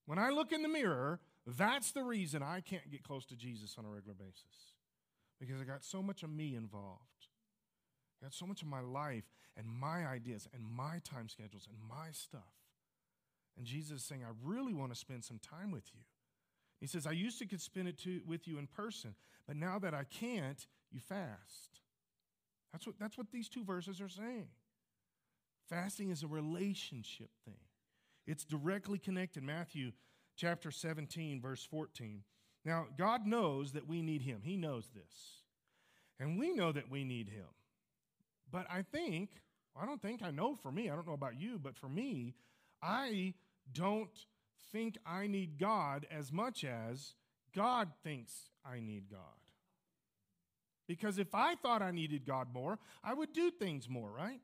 [0.06, 3.74] When I look in the mirror, that's the reason I can't get close to Jesus
[3.76, 4.69] on a regular basis
[5.40, 7.26] because I got so much of me involved.
[8.20, 9.24] I got so much of my life
[9.56, 12.42] and my ideas and my time schedules and my stuff.
[13.56, 16.00] And Jesus is saying, I really want to spend some time with you.
[16.80, 19.14] He says, I used to could spend it to, with you in person,
[19.46, 21.80] but now that I can't, you fast.
[22.72, 24.48] That's what, that's what these two verses are saying.
[25.68, 27.60] Fasting is a relationship thing.
[28.26, 29.42] It's directly connected.
[29.42, 29.92] Matthew
[30.36, 32.22] chapter 17, verse 14.
[32.64, 34.40] Now, God knows that we need Him.
[34.42, 35.42] He knows this.
[36.18, 37.46] And we know that we need Him.
[38.50, 39.30] But I think,
[39.80, 42.34] I don't think, I know for me, I don't know about you, but for me,
[42.82, 43.34] I
[43.72, 44.10] don't
[44.72, 47.14] think I need God as much as
[47.54, 49.20] God thinks I need God.
[50.86, 54.40] Because if I thought I needed God more, I would do things more, right?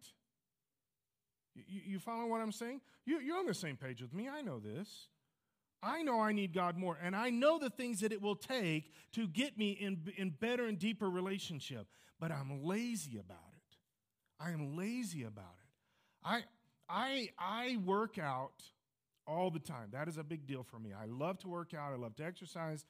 [1.55, 2.81] You, you follow what I'm saying?
[3.05, 4.29] You, you're on the same page with me.
[4.29, 5.09] I know this.
[5.83, 8.93] I know I need God more, and I know the things that it will take
[9.12, 11.87] to get me in, in better and deeper relationship,
[12.19, 13.77] but I'm lazy about it.
[14.41, 15.69] I am lazy about it.
[16.25, 16.45] I,
[16.89, 18.62] I, I work out
[19.27, 19.89] all the time.
[19.93, 20.91] That is a big deal for me.
[20.93, 22.85] I love to work out, I love to exercise,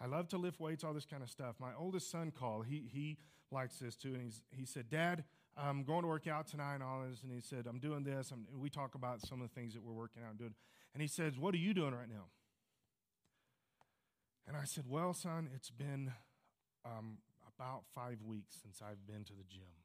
[0.00, 1.56] I love to lift weights, all this kind of stuff.
[1.58, 3.18] My oldest son called, he, he
[3.50, 5.24] likes this too, and he's, he said, Dad,
[5.60, 7.22] I'm going to work out tonight and all this.
[7.22, 8.30] And he said, I'm doing this.
[8.30, 10.54] I'm, we talk about some of the things that we're working out and doing.
[10.94, 12.26] And he says, What are you doing right now?
[14.46, 16.12] And I said, Well, son, it's been
[16.84, 17.18] um,
[17.56, 19.84] about five weeks since I've been to the gym.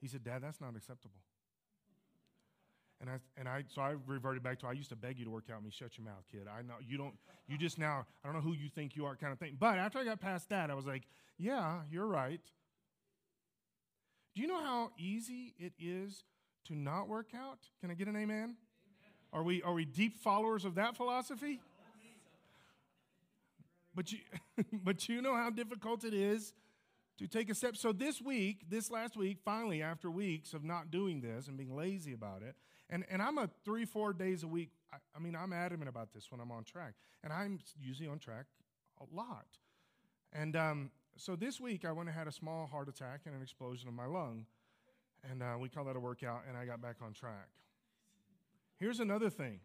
[0.00, 1.20] He said, Dad, that's not acceptable.
[3.00, 5.30] And I, and I, so I reverted back to, I used to beg you to
[5.30, 5.70] work out me.
[5.70, 6.46] Shut your mouth, kid.
[6.48, 7.14] I know you don't,
[7.46, 9.56] you just now, I don't know who you think you are kind of thing.
[9.58, 11.02] But after I got past that, I was like,
[11.36, 12.40] yeah, you're right.
[14.34, 16.24] Do you know how easy it is
[16.66, 17.58] to not work out?
[17.80, 18.56] Can I get an amen?
[19.34, 21.60] Are we, are we deep followers of that philosophy?
[23.92, 24.18] But you,
[24.84, 26.52] but you know how difficult it is
[27.18, 27.76] to take a step.
[27.76, 31.74] So this week, this last week, finally, after weeks of not doing this and being
[31.74, 32.54] lazy about it,
[32.88, 34.70] and, and I'm a three, four days a week.
[34.92, 36.94] I, I mean, I'm adamant about this when I'm on track,
[37.24, 38.46] and I'm usually on track
[39.00, 39.46] a lot.
[40.32, 43.42] And um, so this week, I went and had a small heart attack and an
[43.42, 44.46] explosion in my lung,
[45.28, 47.48] and uh, we call that a workout, and I got back on track.
[48.84, 49.60] Here's another thing: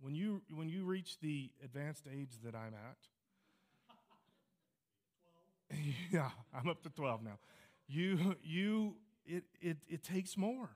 [0.00, 2.96] when you when you reach the advanced age that I'm at,
[6.10, 7.38] yeah, I'm up to 12 now.
[7.86, 10.70] You, you, it, it, it takes more.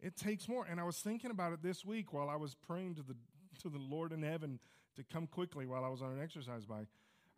[0.00, 0.64] It takes more.
[0.64, 3.16] And I was thinking about it this week while I was praying to the,
[3.62, 4.60] to the Lord in heaven
[4.94, 6.86] to come quickly while I was on an exercise bike.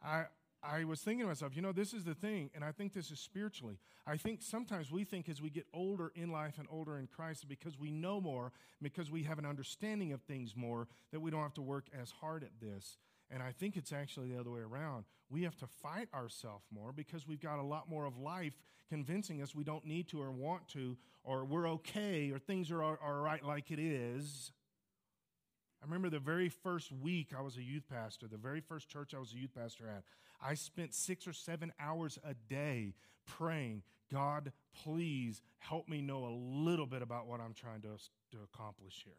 [0.05, 0.25] I,
[0.62, 3.11] I was thinking to myself, you know, this is the thing, and I think this
[3.11, 3.79] is spiritually.
[4.07, 7.48] I think sometimes we think as we get older in life and older in Christ,
[7.48, 11.42] because we know more, because we have an understanding of things more, that we don't
[11.42, 12.98] have to work as hard at this.
[13.29, 15.05] And I think it's actually the other way around.
[15.31, 18.53] We have to fight ourselves more because we've got a lot more of life
[18.88, 22.83] convincing us we don't need to or want to, or we're okay, or things are,
[22.83, 24.53] are right like it is.
[25.83, 29.14] I remember the very first week I was a youth pastor, the very first church
[29.14, 30.05] I was a youth pastor at,
[30.40, 32.95] I spent six or seven hours a day
[33.27, 34.53] praying, God,
[34.85, 37.97] please help me know a little bit about what I'm trying to,
[38.33, 39.14] to accomplish here.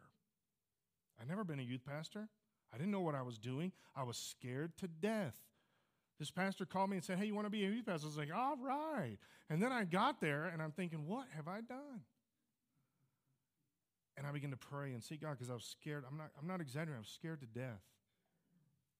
[1.20, 2.28] I've never been a youth pastor.
[2.72, 3.72] I didn't know what I was doing.
[3.94, 5.36] I was scared to death.
[6.18, 8.06] This pastor called me and said, Hey, you want to be a youth pastor?
[8.06, 9.18] I was like, All right.
[9.50, 12.02] And then I got there and I'm thinking, What have I done?
[14.16, 16.04] And I began to pray and seek God because I was scared.
[16.08, 17.82] I'm not, I'm not exaggerating, I was scared to death.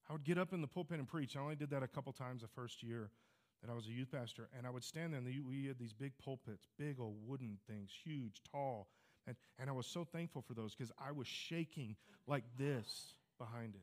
[0.09, 1.37] I would get up in the pulpit and preach.
[1.37, 3.11] I only did that a couple times the first year
[3.62, 4.48] that I was a youth pastor.
[4.57, 7.90] And I would stand there, and we had these big pulpits, big old wooden things,
[8.05, 8.88] huge, tall.
[9.27, 11.96] And, and I was so thankful for those because I was shaking
[12.27, 13.81] like this behind it.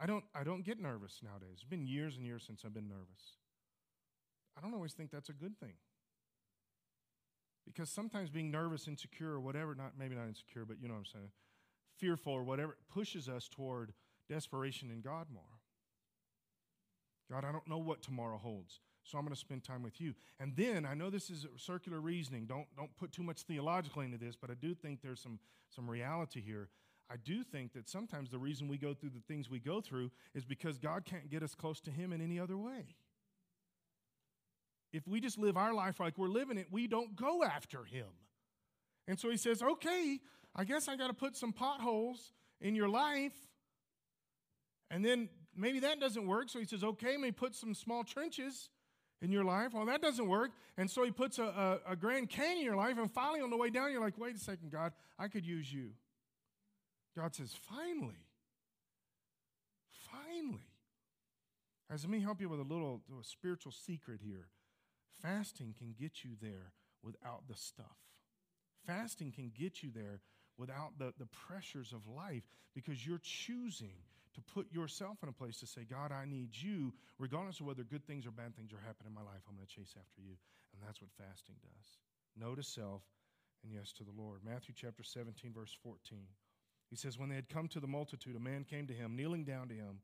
[0.00, 1.52] I don't, I don't get nervous nowadays.
[1.54, 3.38] It's been years and years since I've been nervous.
[4.58, 5.74] I don't always think that's a good thing.
[7.64, 11.00] Because sometimes being nervous, insecure, or whatever, not maybe not insecure, but you know what
[11.00, 11.30] I'm saying,
[11.98, 13.92] fearful or whatever, pushes us toward
[14.28, 15.42] desperation in God more.
[17.30, 20.14] God, I don't know what tomorrow holds, so I'm going to spend time with you.
[20.38, 22.44] And then I know this is circular reasoning.
[22.46, 25.38] Don't, don't put too much theological into this, but I do think there's some,
[25.70, 26.68] some reality here.
[27.10, 30.10] I do think that sometimes the reason we go through the things we go through
[30.34, 32.96] is because God can't get us close to Him in any other way.
[34.94, 38.06] If we just live our life like we're living it, we don't go after Him.
[39.08, 40.20] And so He says, okay,
[40.54, 43.34] I guess I got to put some potholes in your life.
[44.92, 46.48] And then maybe that doesn't work.
[46.48, 48.70] So He says, okay, me put some small trenches
[49.20, 49.74] in your life.
[49.74, 50.52] Well, that doesn't work.
[50.78, 52.96] And so He puts a, a, a Grand Canyon in your life.
[52.96, 55.72] And finally, on the way down, you're like, wait a second, God, I could use
[55.72, 55.90] you.
[57.16, 58.28] God says, finally,
[60.08, 60.68] finally.
[61.90, 64.46] As let me help you with a little a spiritual secret here.
[65.24, 67.96] Fasting can get you there without the stuff.
[68.86, 70.20] Fasting can get you there
[70.58, 72.42] without the, the pressures of life
[72.74, 73.96] because you're choosing
[74.34, 77.84] to put yourself in a place to say, God, I need you, regardless of whether
[77.84, 79.40] good things or bad things are happening in my life.
[79.48, 80.36] I'm going to chase after you.
[80.74, 81.86] And that's what fasting does.
[82.36, 83.02] No to self
[83.62, 84.40] and yes to the Lord.
[84.44, 86.18] Matthew chapter 17, verse 14.
[86.90, 89.44] He says, When they had come to the multitude, a man came to him, kneeling
[89.44, 90.00] down to him,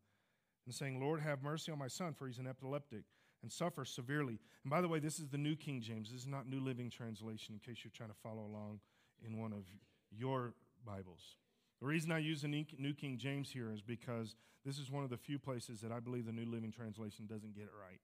[0.64, 3.02] and saying, Lord, have mercy on my son, for he's an epileptic
[3.42, 4.38] and suffer severely.
[4.64, 6.10] And by the way, this is the New King James.
[6.10, 8.80] This is not New Living Translation, in case you're trying to follow along
[9.26, 9.64] in one of
[10.10, 11.36] your Bibles.
[11.80, 15.10] The reason I use the New King James here is because this is one of
[15.10, 18.00] the few places that I believe the New Living Translation doesn't get it right.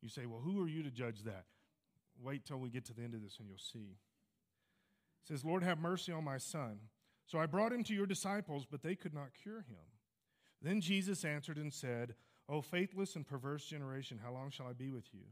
[0.00, 1.44] You say, well, who are you to judge that?
[2.20, 3.96] Wait till we get to the end of this and you'll see.
[5.22, 6.80] It says, Lord, have mercy on my son
[7.26, 9.86] so I brought him to your disciples, but they could not cure him.
[10.60, 12.14] Then Jesus answered and said,
[12.52, 15.24] O faithless and perverse generation, how long shall I be with you?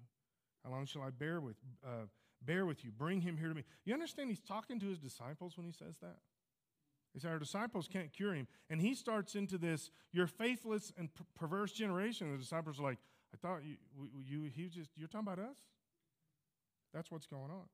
[0.64, 1.56] How long shall I bear with,
[1.86, 2.06] uh,
[2.40, 2.90] bear with you?
[2.90, 3.64] Bring him here to me.
[3.84, 6.16] You understand he's talking to his disciples when he says that?
[7.12, 8.48] He said, Our disciples can't cure him.
[8.70, 12.32] And he starts into this, You're faithless and per- perverse generation.
[12.32, 12.98] The disciples are like,
[13.34, 13.76] I thought you,
[14.26, 15.58] you, he just, you're talking about us?
[16.94, 17.68] That's what's going on.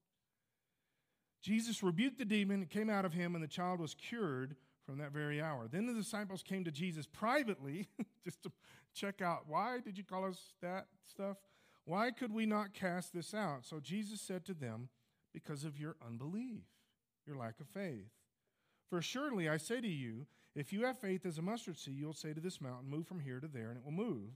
[1.41, 4.57] Jesus rebuked the demon, it came out of him, and the child was cured
[4.87, 5.67] from that very hour.
[5.69, 7.89] Then the disciples came to Jesus privately
[8.25, 8.53] just to
[8.95, 11.37] check out why did you call us that stuff?
[11.85, 13.65] Why could we not cast this out?
[13.65, 14.89] So Jesus said to them,
[15.35, 16.65] Because of your unbelief,
[17.27, 18.11] your lack of faith.
[18.89, 22.15] For surely I say to you, if you have faith as a mustard seed, you'll
[22.15, 24.31] say to this mountain, Move from here to there, and it will move,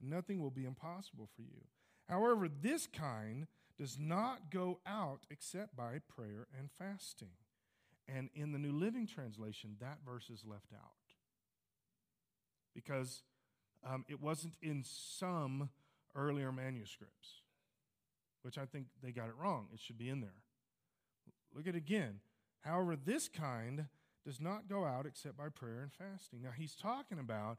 [0.00, 1.66] and nothing will be impossible for you.
[2.08, 3.46] However, this kind
[3.78, 7.32] does not go out except by prayer and fasting.
[8.08, 10.92] And in the New Living Translation, that verse is left out
[12.74, 13.22] because
[13.86, 15.68] um, it wasn't in some
[16.14, 17.42] earlier manuscripts,
[18.42, 19.66] which I think they got it wrong.
[19.74, 20.42] It should be in there.
[21.54, 22.20] Look at it again.
[22.60, 23.86] However, this kind
[24.24, 26.42] does not go out except by prayer and fasting.
[26.42, 27.58] Now, he's talking about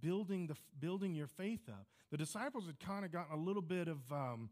[0.00, 1.86] building, the, building your faith up.
[2.10, 3.98] The disciples had kind of gotten a little bit of.
[4.10, 4.50] Um,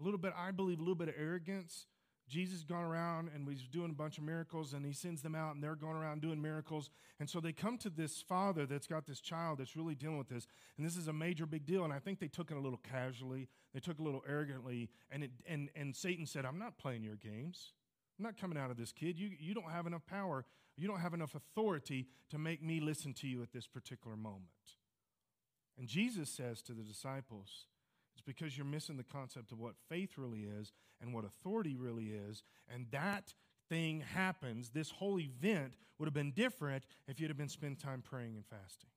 [0.00, 1.86] a little bit, I believe, a little bit of arrogance.
[2.28, 5.54] Jesus gone around and he's doing a bunch of miracles and he sends them out
[5.54, 6.90] and they're going around doing miracles.
[7.20, 10.28] And so they come to this father that's got this child that's really dealing with
[10.28, 10.46] this.
[10.78, 11.84] And this is a major big deal.
[11.84, 13.48] And I think they took it a little casually.
[13.74, 14.88] They took it a little arrogantly.
[15.10, 17.72] And, it, and, and Satan said, I'm not playing your games.
[18.18, 19.18] I'm not coming out of this kid.
[19.18, 20.46] You, you don't have enough power.
[20.76, 24.48] You don't have enough authority to make me listen to you at this particular moment.
[25.78, 27.66] And Jesus says to the disciples,
[28.26, 32.42] because you're missing the concept of what faith really is and what authority really is.
[32.72, 33.34] And that
[33.68, 38.02] thing happens, this whole event would have been different if you'd have been spending time
[38.02, 38.90] praying and fasting.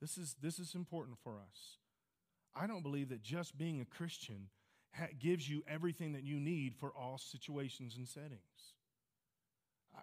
[0.00, 1.78] This is, this is important for us.
[2.54, 4.48] I don't believe that just being a Christian
[4.94, 8.40] ha- gives you everything that you need for all situations and settings.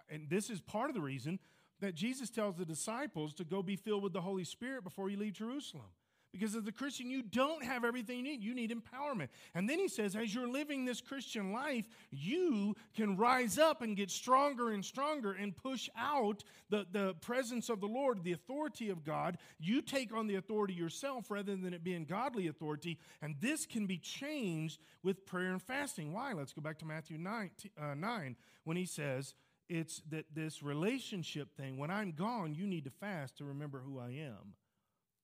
[0.08, 1.38] And this is part of the reason
[1.80, 5.16] that Jesus tells the disciples to go be filled with the Holy Spirit before you
[5.16, 5.86] leave Jerusalem
[6.34, 8.42] Because as a Christian, you don't have everything you need.
[8.42, 9.28] You need empowerment.
[9.54, 13.96] And then he says, as you're living this Christian life, you can rise up and
[13.96, 18.90] get stronger and stronger and push out the, the presence of the Lord, the authority
[18.90, 19.38] of God.
[19.60, 22.98] You take on the authority yourself rather than it being godly authority.
[23.22, 26.12] And this can be changed with prayer and fasting.
[26.12, 26.32] Why?
[26.32, 29.34] Let's go back to Matthew 9, uh, 9 when he says,
[29.68, 33.98] it's that this relationship thing, when I'm gone, you need to fast to remember who
[33.98, 34.54] I am.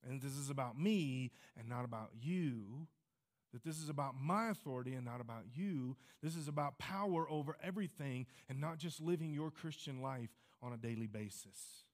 [0.08, 2.86] And this is about me and not about you.
[3.52, 5.96] That this is about my authority and not about you.
[6.22, 10.30] This is about power over everything and not just living your Christian life
[10.62, 11.84] on a daily basis.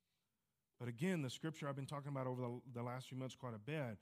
[0.79, 3.55] But again, the scripture I've been talking about over the, the last few months quite
[3.55, 3.99] a bit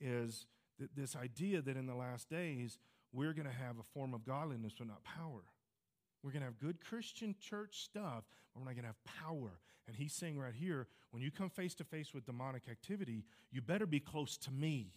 [0.00, 0.46] is
[0.78, 2.78] that this idea that in the last days
[3.12, 5.42] we're going to have a form of godliness but not power.
[6.24, 9.60] We're going to have good Christian church stuff, but we're not going to have power.
[9.86, 13.60] And he's saying right here when you come face to face with demonic activity, you
[13.60, 14.94] better be close to me.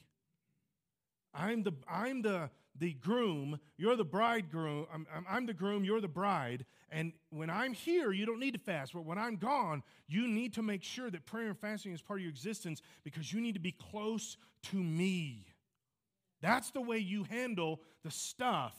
[1.34, 2.49] I'm the, I'm the,
[2.80, 4.88] the groom, you're the bridegroom.
[4.91, 6.65] I'm, I'm, I'm, the groom, you're the bride.
[6.89, 8.93] And when I'm here, you don't need to fast.
[8.93, 12.19] But when I'm gone, you need to make sure that prayer and fasting is part
[12.19, 15.45] of your existence because you need to be close to me.
[16.41, 18.73] That's the way you handle the stuff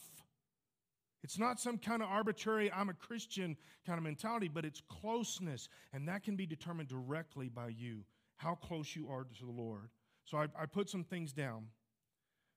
[1.22, 3.56] it's not some kind of arbitrary, I'm a Christian
[3.86, 5.68] kind of mentality, but it's closeness.
[5.92, 8.04] And that can be determined directly by you,
[8.36, 9.90] how close you are to the Lord.
[10.24, 11.66] So I, I put some things down.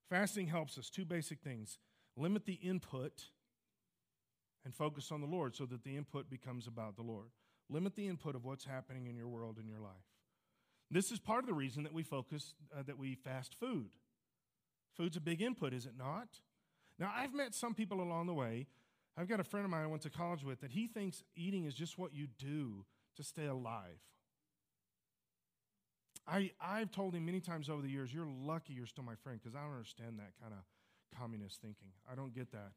[0.09, 0.89] Fasting helps us.
[0.89, 1.79] Two basic things
[2.17, 3.23] limit the input
[4.65, 7.29] and focus on the Lord so that the input becomes about the Lord.
[7.69, 9.91] Limit the input of what's happening in your world in your life.
[10.91, 13.91] This is part of the reason that we focus, uh, that we fast food.
[14.97, 16.27] Food's a big input, is it not?
[17.01, 18.67] Now, I've met some people along the way.
[19.17, 21.65] I've got a friend of mine I went to college with that he thinks eating
[21.65, 22.85] is just what you do
[23.17, 23.97] to stay alive.
[26.27, 29.39] I, I've told him many times over the years, you're lucky you're still my friend
[29.41, 31.89] because I don't understand that kind of communist thinking.
[32.09, 32.71] I don't get that.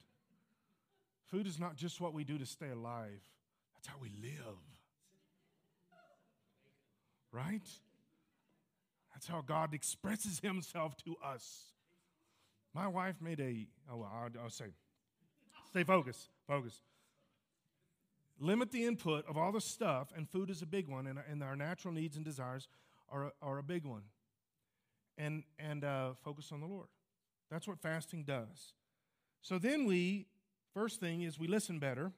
[1.31, 3.21] Food is not just what we do to stay alive,
[3.75, 4.57] that's how we live.
[7.31, 7.69] Right?
[9.13, 11.74] That's how God expresses himself to us.
[12.75, 14.67] My wife made a, oh, well, I'll, I'll say,
[15.71, 16.81] stay focused, focus.
[18.41, 21.43] Limit the input of all the stuff, and food is a big one, and, and
[21.43, 22.67] our natural needs and desires
[23.13, 24.03] are, are a big one.
[25.17, 26.89] And, and uh, focus on the Lord.
[27.49, 28.73] That's what fasting does.
[29.41, 30.27] So then we,
[30.73, 32.11] first thing is we listen better.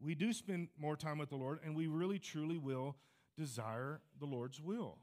[0.00, 2.96] We do spend more time with the Lord, and we really truly will
[3.36, 4.98] desire the Lord's will.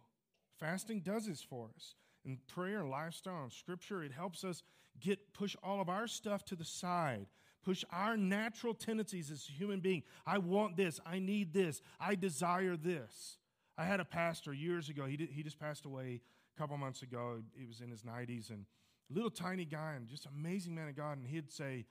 [0.60, 1.96] Fasting does this for us
[2.26, 4.64] and prayer and lifestyle and scripture, it helps us
[5.00, 7.28] get push all of our stuff to the side.
[7.64, 10.04] Push our natural tendencies as a human being.
[10.26, 11.00] I want this.
[11.06, 11.82] I need this.
[12.00, 13.40] I desire this.
[13.78, 15.06] I had a pastor years ago.
[15.06, 16.22] He, did, he just passed away
[16.56, 17.42] a couple months ago.
[17.56, 18.66] He was in his 90s and
[19.10, 21.18] little tiny guy and just amazing man of God.
[21.18, 21.86] And he'd say,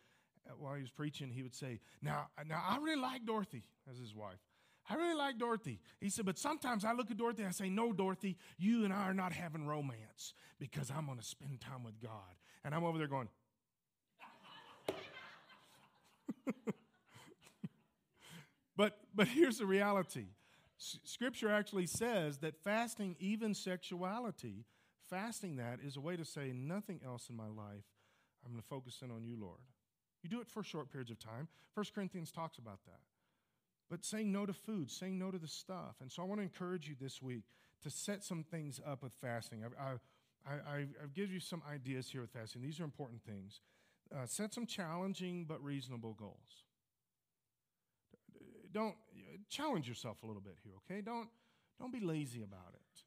[0.59, 4.15] while he was preaching, he would say, Now, now I really like Dorothy, as his
[4.15, 4.39] wife.
[4.89, 5.81] I really like Dorothy.
[6.01, 8.93] He said, but sometimes I look at Dorothy and I say, No, Dorothy, you and
[8.93, 12.11] I are not having romance because I'm going to spend time with God.
[12.65, 13.29] And I'm over there going,
[18.77, 20.27] but, but here's the reality
[20.79, 24.67] S- Scripture actually says that fasting, even sexuality,
[25.09, 27.85] fasting that is a way to say, Nothing else in my life.
[28.45, 29.61] I'm going to focus in on you, Lord.
[30.23, 31.49] You do it for short periods of time.
[31.75, 33.01] First Corinthians talks about that
[33.95, 35.95] but saying no to food, saying no to the stuff.
[36.01, 37.45] And so I want to encourage you this week
[37.85, 39.63] to set some things up with fasting.
[39.63, 39.93] I,
[40.51, 42.61] I, I, I give you some ideas here with fasting.
[42.61, 43.61] These are important things.
[44.13, 46.65] Uh, set some challenging but reasonable goals.
[48.73, 48.97] Don't
[49.49, 51.01] challenge yourself a little bit here, okay?
[51.01, 51.29] Don't
[51.79, 53.03] don't be lazy about it.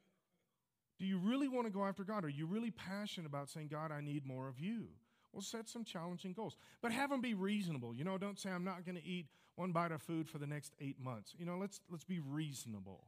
[0.99, 2.23] Do you really want to go after God?
[2.23, 4.85] Are you really passionate about saying, God, I need more of you?
[5.33, 7.93] Well, set some challenging goals, but have them be reasonable.
[7.93, 9.27] You know, don't say, I'm not going to eat
[9.57, 11.33] one bite of food for the next eight months.
[11.37, 13.07] You know, let's, let's be reasonable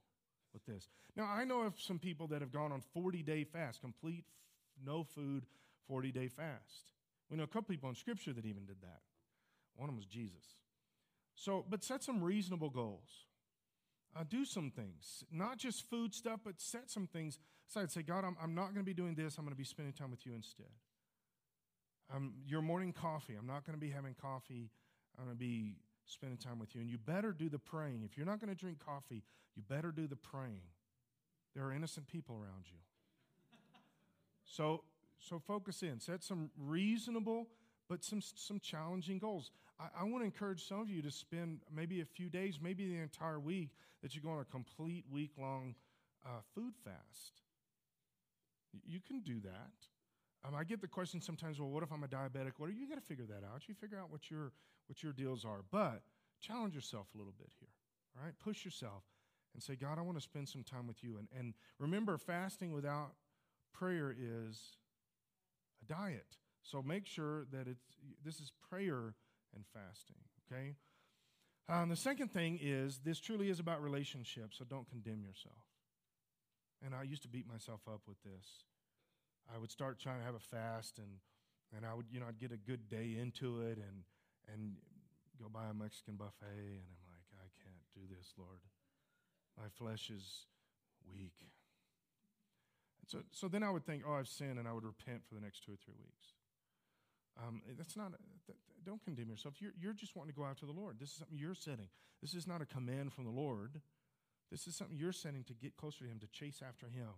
[0.51, 0.89] with this.
[1.15, 4.25] Now, I know of some people that have gone on 40 day fast, complete
[4.83, 5.45] no food,
[5.87, 6.91] 40 day fast.
[7.29, 9.01] We know a couple people in Scripture that even did that.
[9.75, 10.57] One of them was Jesus.
[11.35, 13.27] So, but set some reasonable goals.
[14.15, 17.37] Uh, do some things, not just food stuff, but set some things
[17.69, 17.91] aside.
[17.91, 19.37] Say, God, I'm, I'm not going to be doing this.
[19.37, 20.65] I'm going to be spending time with you instead.
[22.11, 24.71] Um, your morning coffee, I'm not going to be having coffee.
[25.15, 25.75] I'm going to be
[26.09, 26.81] spending time with you.
[26.81, 28.03] And you better do the praying.
[28.03, 29.23] If you're not going to drink coffee,
[29.55, 30.61] you better do the praying.
[31.55, 32.77] There are innocent people around you.
[34.45, 34.83] so,
[35.19, 35.99] so focus in.
[35.99, 37.47] Set some reasonable
[37.89, 39.51] but some, some challenging goals.
[39.79, 42.87] I, I want to encourage some of you to spend maybe a few days, maybe
[42.87, 43.69] the entire week,
[44.01, 45.75] that you go on a complete week long
[46.25, 47.41] uh, food fast.
[48.85, 50.47] You can do that.
[50.47, 52.53] Um, I get the question sometimes, well, what if I'm a diabetic?
[52.57, 53.67] What are you got to figure that out.
[53.67, 54.51] You figure out what your
[54.89, 55.61] what your deals are.
[55.71, 56.01] But
[56.41, 57.69] challenge yourself a little bit here.
[58.17, 58.33] All right?
[58.43, 59.03] Push yourself
[59.53, 61.17] and say, God, I want to spend some time with you.
[61.17, 63.11] And, and remember, fasting without
[63.73, 64.77] prayer is
[65.81, 66.37] a diet.
[66.63, 67.85] So make sure that it's
[68.23, 69.13] this is prayer
[69.55, 70.17] and fasting,
[70.51, 70.75] okay?
[71.69, 75.55] Um, the second thing is this truly is about relationships, so don't condemn yourself.
[76.83, 78.63] And I used to beat myself up with this.
[79.53, 81.07] I would start trying to have a fast, and,
[81.75, 84.03] and I would, you know, I'd get a good day into it and,
[84.53, 84.75] and
[85.39, 88.59] go by a Mexican buffet, and I'm like, I can't do this, Lord.
[89.57, 90.45] My flesh is
[91.07, 91.35] weak.
[93.01, 95.35] And so, so then I would think, oh, I've sinned, and I would repent for
[95.35, 96.33] the next two or three weeks.
[97.39, 98.11] Um, that's not,
[98.47, 99.55] that, don't condemn yourself.
[99.59, 100.97] You're, you're just wanting to go after the Lord.
[100.99, 101.87] This is something you're setting.
[102.21, 103.81] This is not a command from the Lord.
[104.51, 107.13] This is something you're setting to get closer to Him, to chase after Him.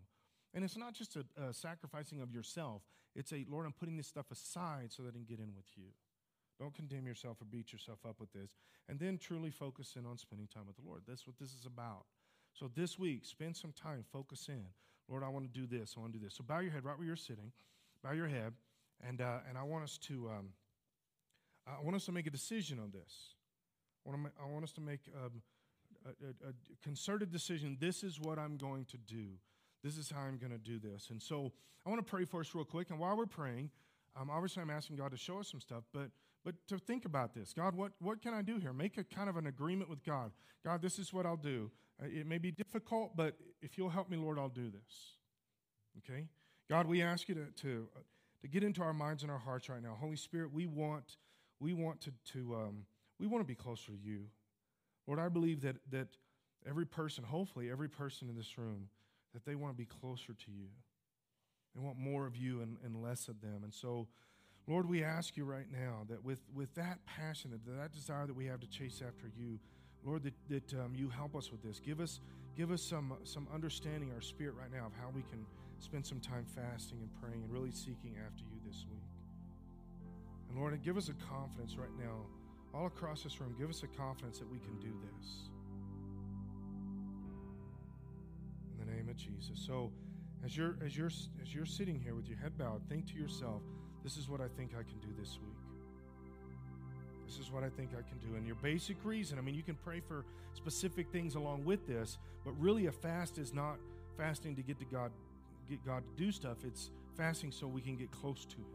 [0.53, 2.83] And it's not just a, a sacrificing of yourself.
[3.15, 5.65] It's a, Lord, I'm putting this stuff aside so that I can get in with
[5.75, 5.85] you.
[6.61, 8.51] Don't condemn yourself or beat yourself up with this.
[8.87, 11.01] And then truly focus in on spending time with the Lord.
[11.07, 12.05] That's what this is about.
[12.53, 14.65] So this week, spend some time, focus in.
[15.09, 15.95] Lord, I want to do this.
[15.97, 16.35] I want to do this.
[16.35, 17.51] So bow your head right where you're sitting.
[18.03, 18.53] Bow your head.
[19.05, 20.49] And, uh, and I want us to um,
[21.67, 23.35] I want us to make a decision on this.
[24.05, 25.41] I want, I want us to make um,
[26.05, 26.53] a, a, a,
[26.83, 27.77] concerted decision.
[27.79, 29.25] This is what I'm going to do.
[29.83, 31.09] This is how I'm going to do this.
[31.11, 31.51] And so
[31.85, 32.89] I want to pray for us real quick.
[32.89, 33.69] And while we're praying,
[34.19, 36.09] um, obviously I'm asking God to show us some stuff, but
[36.43, 37.53] but to think about this.
[37.53, 38.73] God, what, what can I do here?
[38.73, 40.31] Make a kind of an agreement with God.
[40.63, 41.71] God, this is what I'll do.
[42.01, 45.17] Uh, it may be difficult, but if you'll help me, Lord, I'll do this.
[45.99, 46.25] Okay?
[46.69, 47.87] God, we ask you to, to,
[48.41, 49.95] to get into our minds and our hearts right now.
[49.99, 51.17] Holy Spirit, we want
[51.61, 52.85] we want to, to um,
[53.19, 54.25] we want to be closer to you.
[55.07, 56.07] Lord, I believe that, that
[56.67, 58.89] every person, hopefully every person in this room,
[59.33, 60.67] that they want to be closer to you.
[61.75, 63.61] They want more of you and, and less of them.
[63.63, 64.07] And so,
[64.67, 68.35] Lord, we ask you right now that with, with that passion, that, that desire that
[68.35, 69.59] we have to chase after you,
[70.03, 71.79] Lord, that, that um, you help us with this.
[71.79, 72.19] Give us,
[72.55, 75.45] give us some, some understanding, our spirit right now, of how we can
[75.79, 79.01] spend some time fasting and praying and really seeking after you this week.
[80.49, 82.25] And Lord, give us a confidence right now,
[82.73, 85.49] all across this room, give us a confidence that we can do this.
[88.73, 89.59] In the name of Jesus.
[89.65, 89.91] So,
[90.43, 93.61] as you're as you're as you're sitting here with your head bowed, think to yourself,
[94.03, 95.57] this is what I think I can do this week.
[97.27, 98.35] This is what I think I can do.
[98.35, 102.17] And your basic reason, I mean, you can pray for specific things along with this,
[102.43, 103.77] but really a fast is not
[104.17, 105.11] fasting to get to God
[105.69, 106.57] get God to do stuff.
[106.65, 108.65] It's fasting so we can get close to him.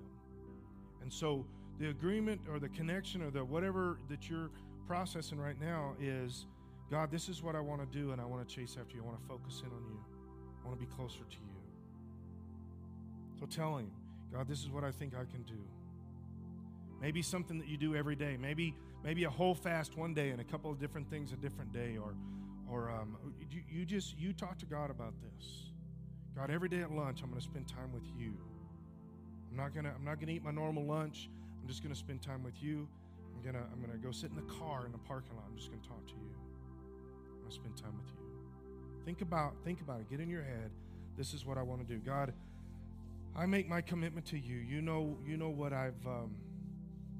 [1.02, 1.44] And so
[1.78, 4.50] the agreement or the connection or the whatever that you're
[4.86, 6.46] processing right now is
[6.90, 9.02] God, this is what I want to do, and I want to chase after you.
[9.02, 9.98] I want to focus in on you.
[10.64, 11.56] I want to be closer to you.
[13.40, 13.90] So tell him,
[14.32, 15.58] God, this is what I think I can do.
[17.00, 18.36] Maybe something that you do every day.
[18.40, 18.74] Maybe
[19.04, 21.96] maybe a whole fast one day and a couple of different things a different day.
[21.96, 22.14] Or
[22.68, 23.16] or um,
[23.50, 25.70] you, you just you talk to God about this.
[26.34, 28.34] God, every day at lunch, I'm going to spend time with you.
[29.50, 31.30] I'm not gonna I'm not gonna eat my normal lunch.
[31.62, 32.86] I'm just to spend time with you.
[33.34, 35.44] I'm to I'm to go sit in the car in the parking lot.
[35.48, 36.34] I'm just to talk to you.
[37.42, 38.26] I'm to spend time with you.
[39.04, 40.10] Think about think about it.
[40.10, 40.70] Get in your head.
[41.16, 42.00] This is what I want to do.
[42.00, 42.34] God,
[43.36, 44.56] I make my commitment to you.
[44.56, 46.34] You know you know what I've um,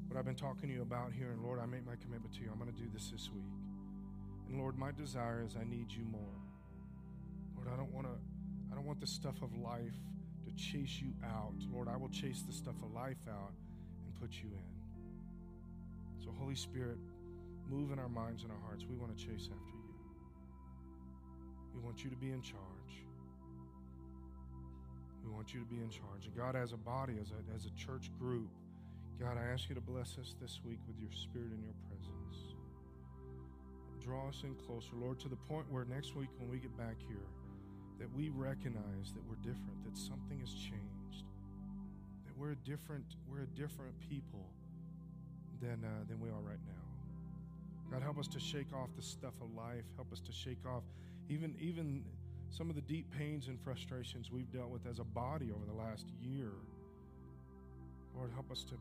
[0.08, 2.40] what I've been talking to you about here and Lord, I make my commitment to
[2.40, 2.48] you.
[2.50, 3.44] I'm going to do this this week.
[4.48, 6.40] And Lord, my desire is I need you more.
[7.56, 8.14] Lord, I don't want to
[8.72, 9.94] I don't want the stuff of life
[10.44, 11.54] to chase you out.
[11.70, 13.52] Lord, I will chase the stuff of life out
[14.04, 16.24] and put you in.
[16.24, 16.98] So, Holy Spirit,
[17.68, 18.84] move in our minds and our hearts.
[18.88, 19.94] We want to chase after you.
[21.74, 22.75] We want you to be in charge.
[25.36, 26.24] Want you to be in charge.
[26.24, 28.48] And God, as a body, as a, as a church group,
[29.20, 32.56] God, I ask you to bless us this week with your spirit and your presence.
[34.02, 36.96] Draw us in closer, Lord, to the point where next week when we get back
[37.06, 37.28] here,
[37.98, 40.96] that we recognize that we're different, that something has changed
[42.26, 44.46] that we're a different we're a different people
[45.60, 47.90] than uh, than we are right now.
[47.90, 49.84] God, help us to shake off the stuff of life.
[49.96, 50.82] Help us to shake off
[51.28, 52.04] even even
[52.50, 55.72] some of the deep pains and frustrations we've dealt with as a body over the
[55.72, 56.52] last year.
[58.14, 58.74] Lord, help us to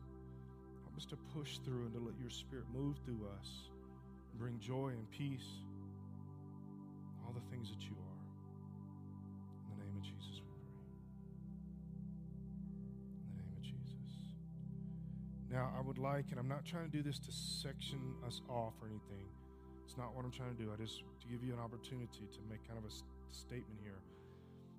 [0.84, 3.68] help us to push through and to let your spirit move through us,
[4.30, 5.60] and bring joy and peace,
[7.26, 8.22] all the things that you are.
[9.70, 10.88] In the name of Jesus, we pray.
[13.28, 14.32] In the name of Jesus.
[15.50, 18.72] Now, I would like, and I'm not trying to do this to section us off
[18.80, 19.28] or anything.
[19.84, 20.72] It's not what I'm trying to do.
[20.72, 22.94] I just to give you an opportunity to make kind of a
[23.36, 24.00] statement here.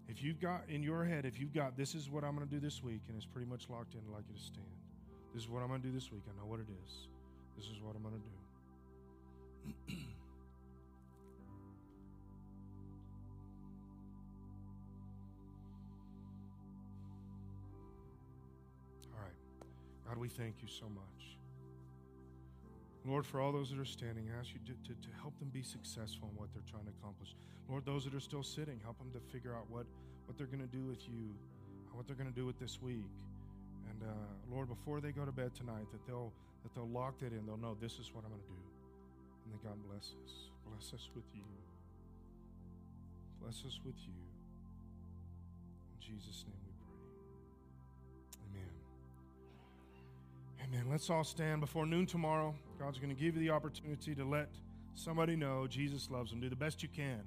[0.09, 2.53] If you've got in your head, if you've got, this is what I'm going to
[2.53, 4.65] do this week, and it's pretty much locked in, I'd like you to stand.
[5.33, 6.23] This is what I'm going to do this week.
[6.27, 7.07] I know what it is.
[7.57, 8.25] This is what I'm going to do.
[19.13, 19.35] All right.
[20.07, 21.37] God, we thank you so much.
[23.07, 25.47] Lord, for all those that are standing, I ask you to, to, to, help them
[25.47, 27.35] be successful in what they're trying to accomplish.
[27.69, 29.85] Lord, those that are still sitting, help them to figure out what,
[30.25, 31.31] what they're going to do with you,
[31.93, 33.07] what they're going to do with this week.
[33.89, 34.11] And uh,
[34.51, 36.33] Lord, before they go to bed tonight, that they'll
[36.63, 37.45] that they'll lock that in.
[37.45, 38.59] They'll know this is what I'm going to do.
[39.45, 40.51] And that God bless us.
[40.67, 41.47] Bless us with you.
[43.41, 44.19] Bless us with you.
[45.95, 46.66] In Jesus' name
[50.63, 50.85] Amen.
[50.89, 52.55] Let's all stand before noon tomorrow.
[52.79, 54.49] God's going to give you the opportunity to let
[54.95, 56.39] somebody know Jesus loves them.
[56.39, 57.21] Do the best you can.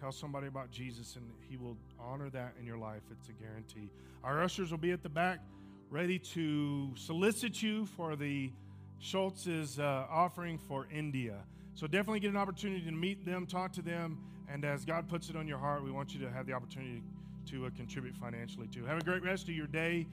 [0.00, 3.02] Tell somebody about Jesus, and He will honor that in your life.
[3.10, 3.90] It's a guarantee.
[4.22, 5.40] Our ushers will be at the back,
[5.88, 8.50] ready to solicit you for the
[8.98, 11.36] Schultz's uh, offering for India.
[11.74, 14.18] So definitely get an opportunity to meet them, talk to them,
[14.48, 17.02] and as God puts it on your heart, we want you to have the opportunity
[17.50, 18.84] to uh, contribute financially too.
[18.84, 20.06] Have a great rest of your day.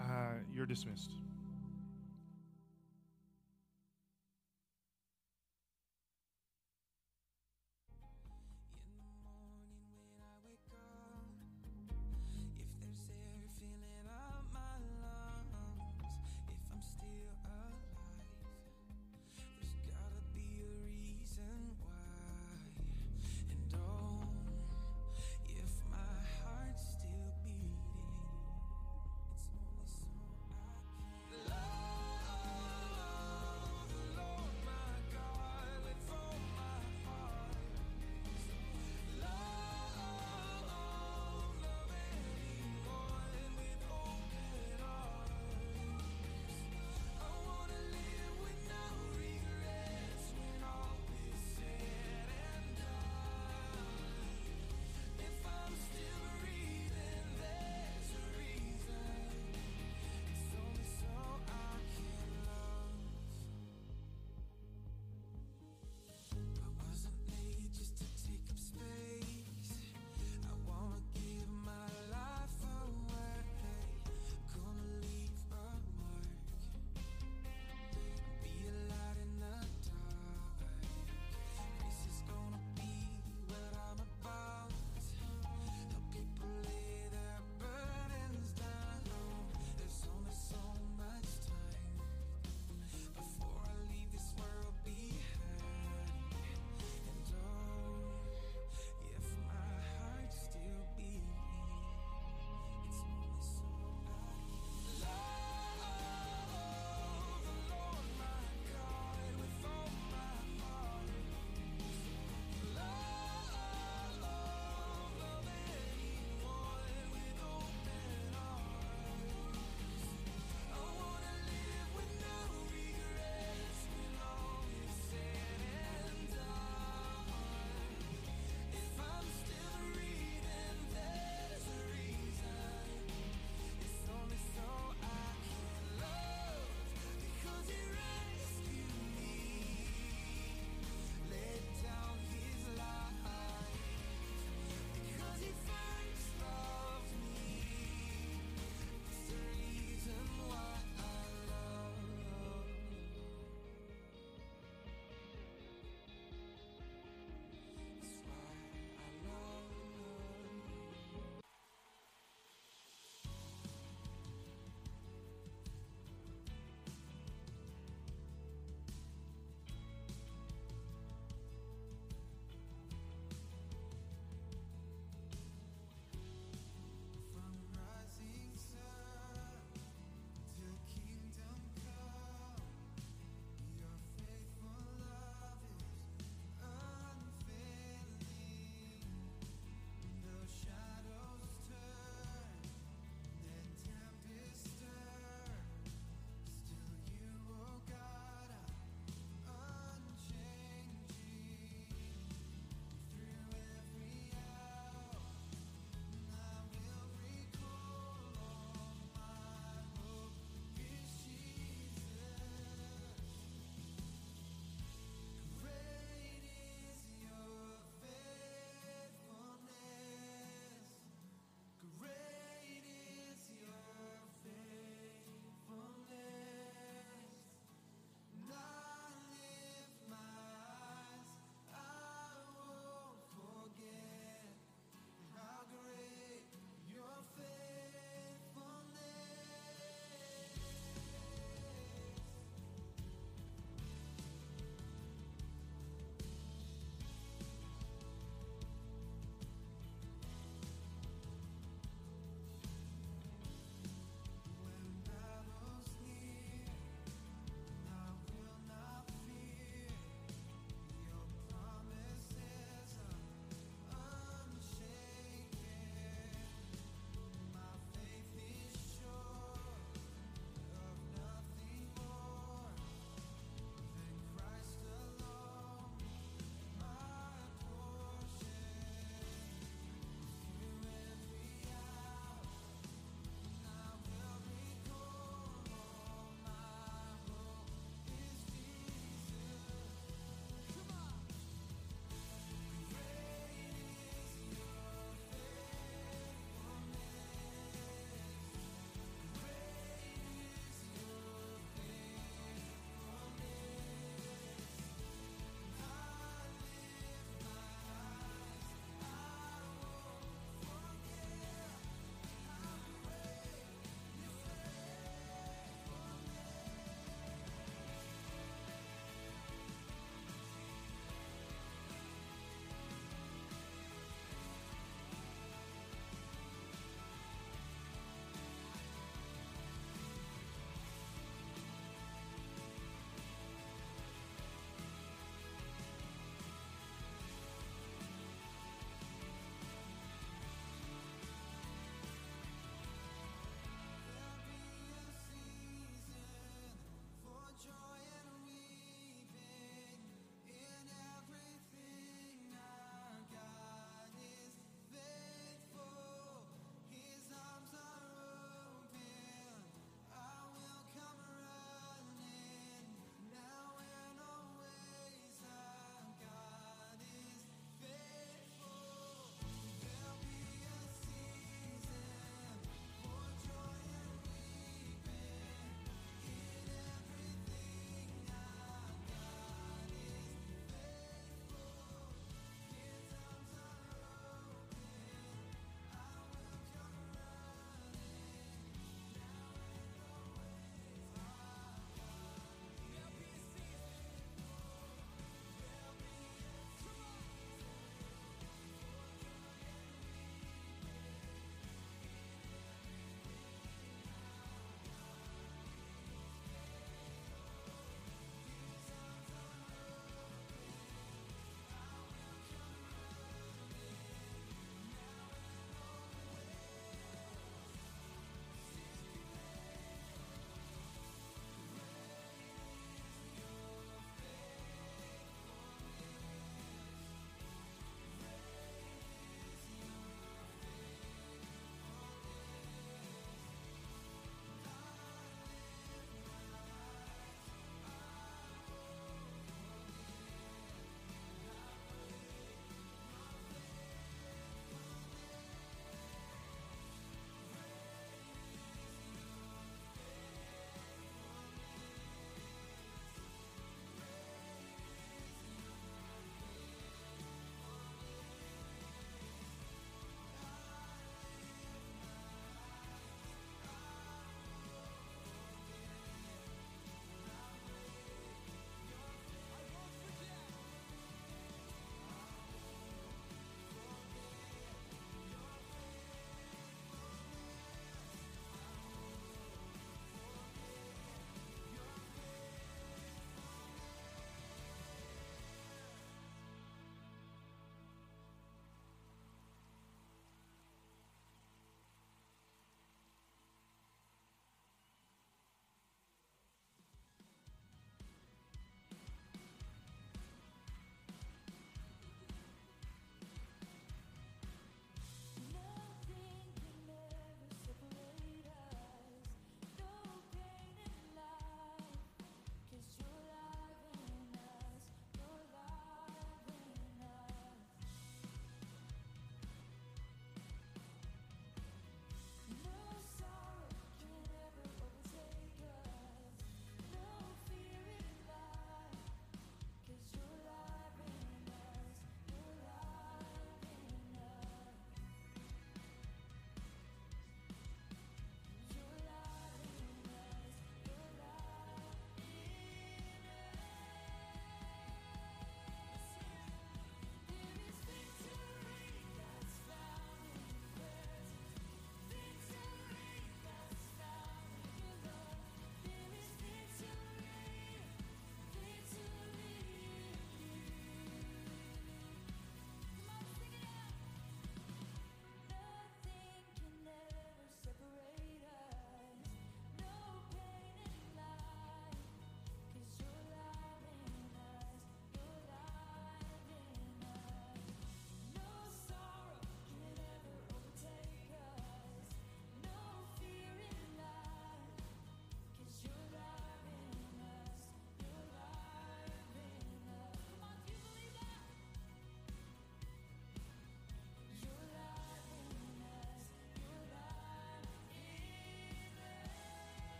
[0.00, 1.12] Uh, you're dismissed.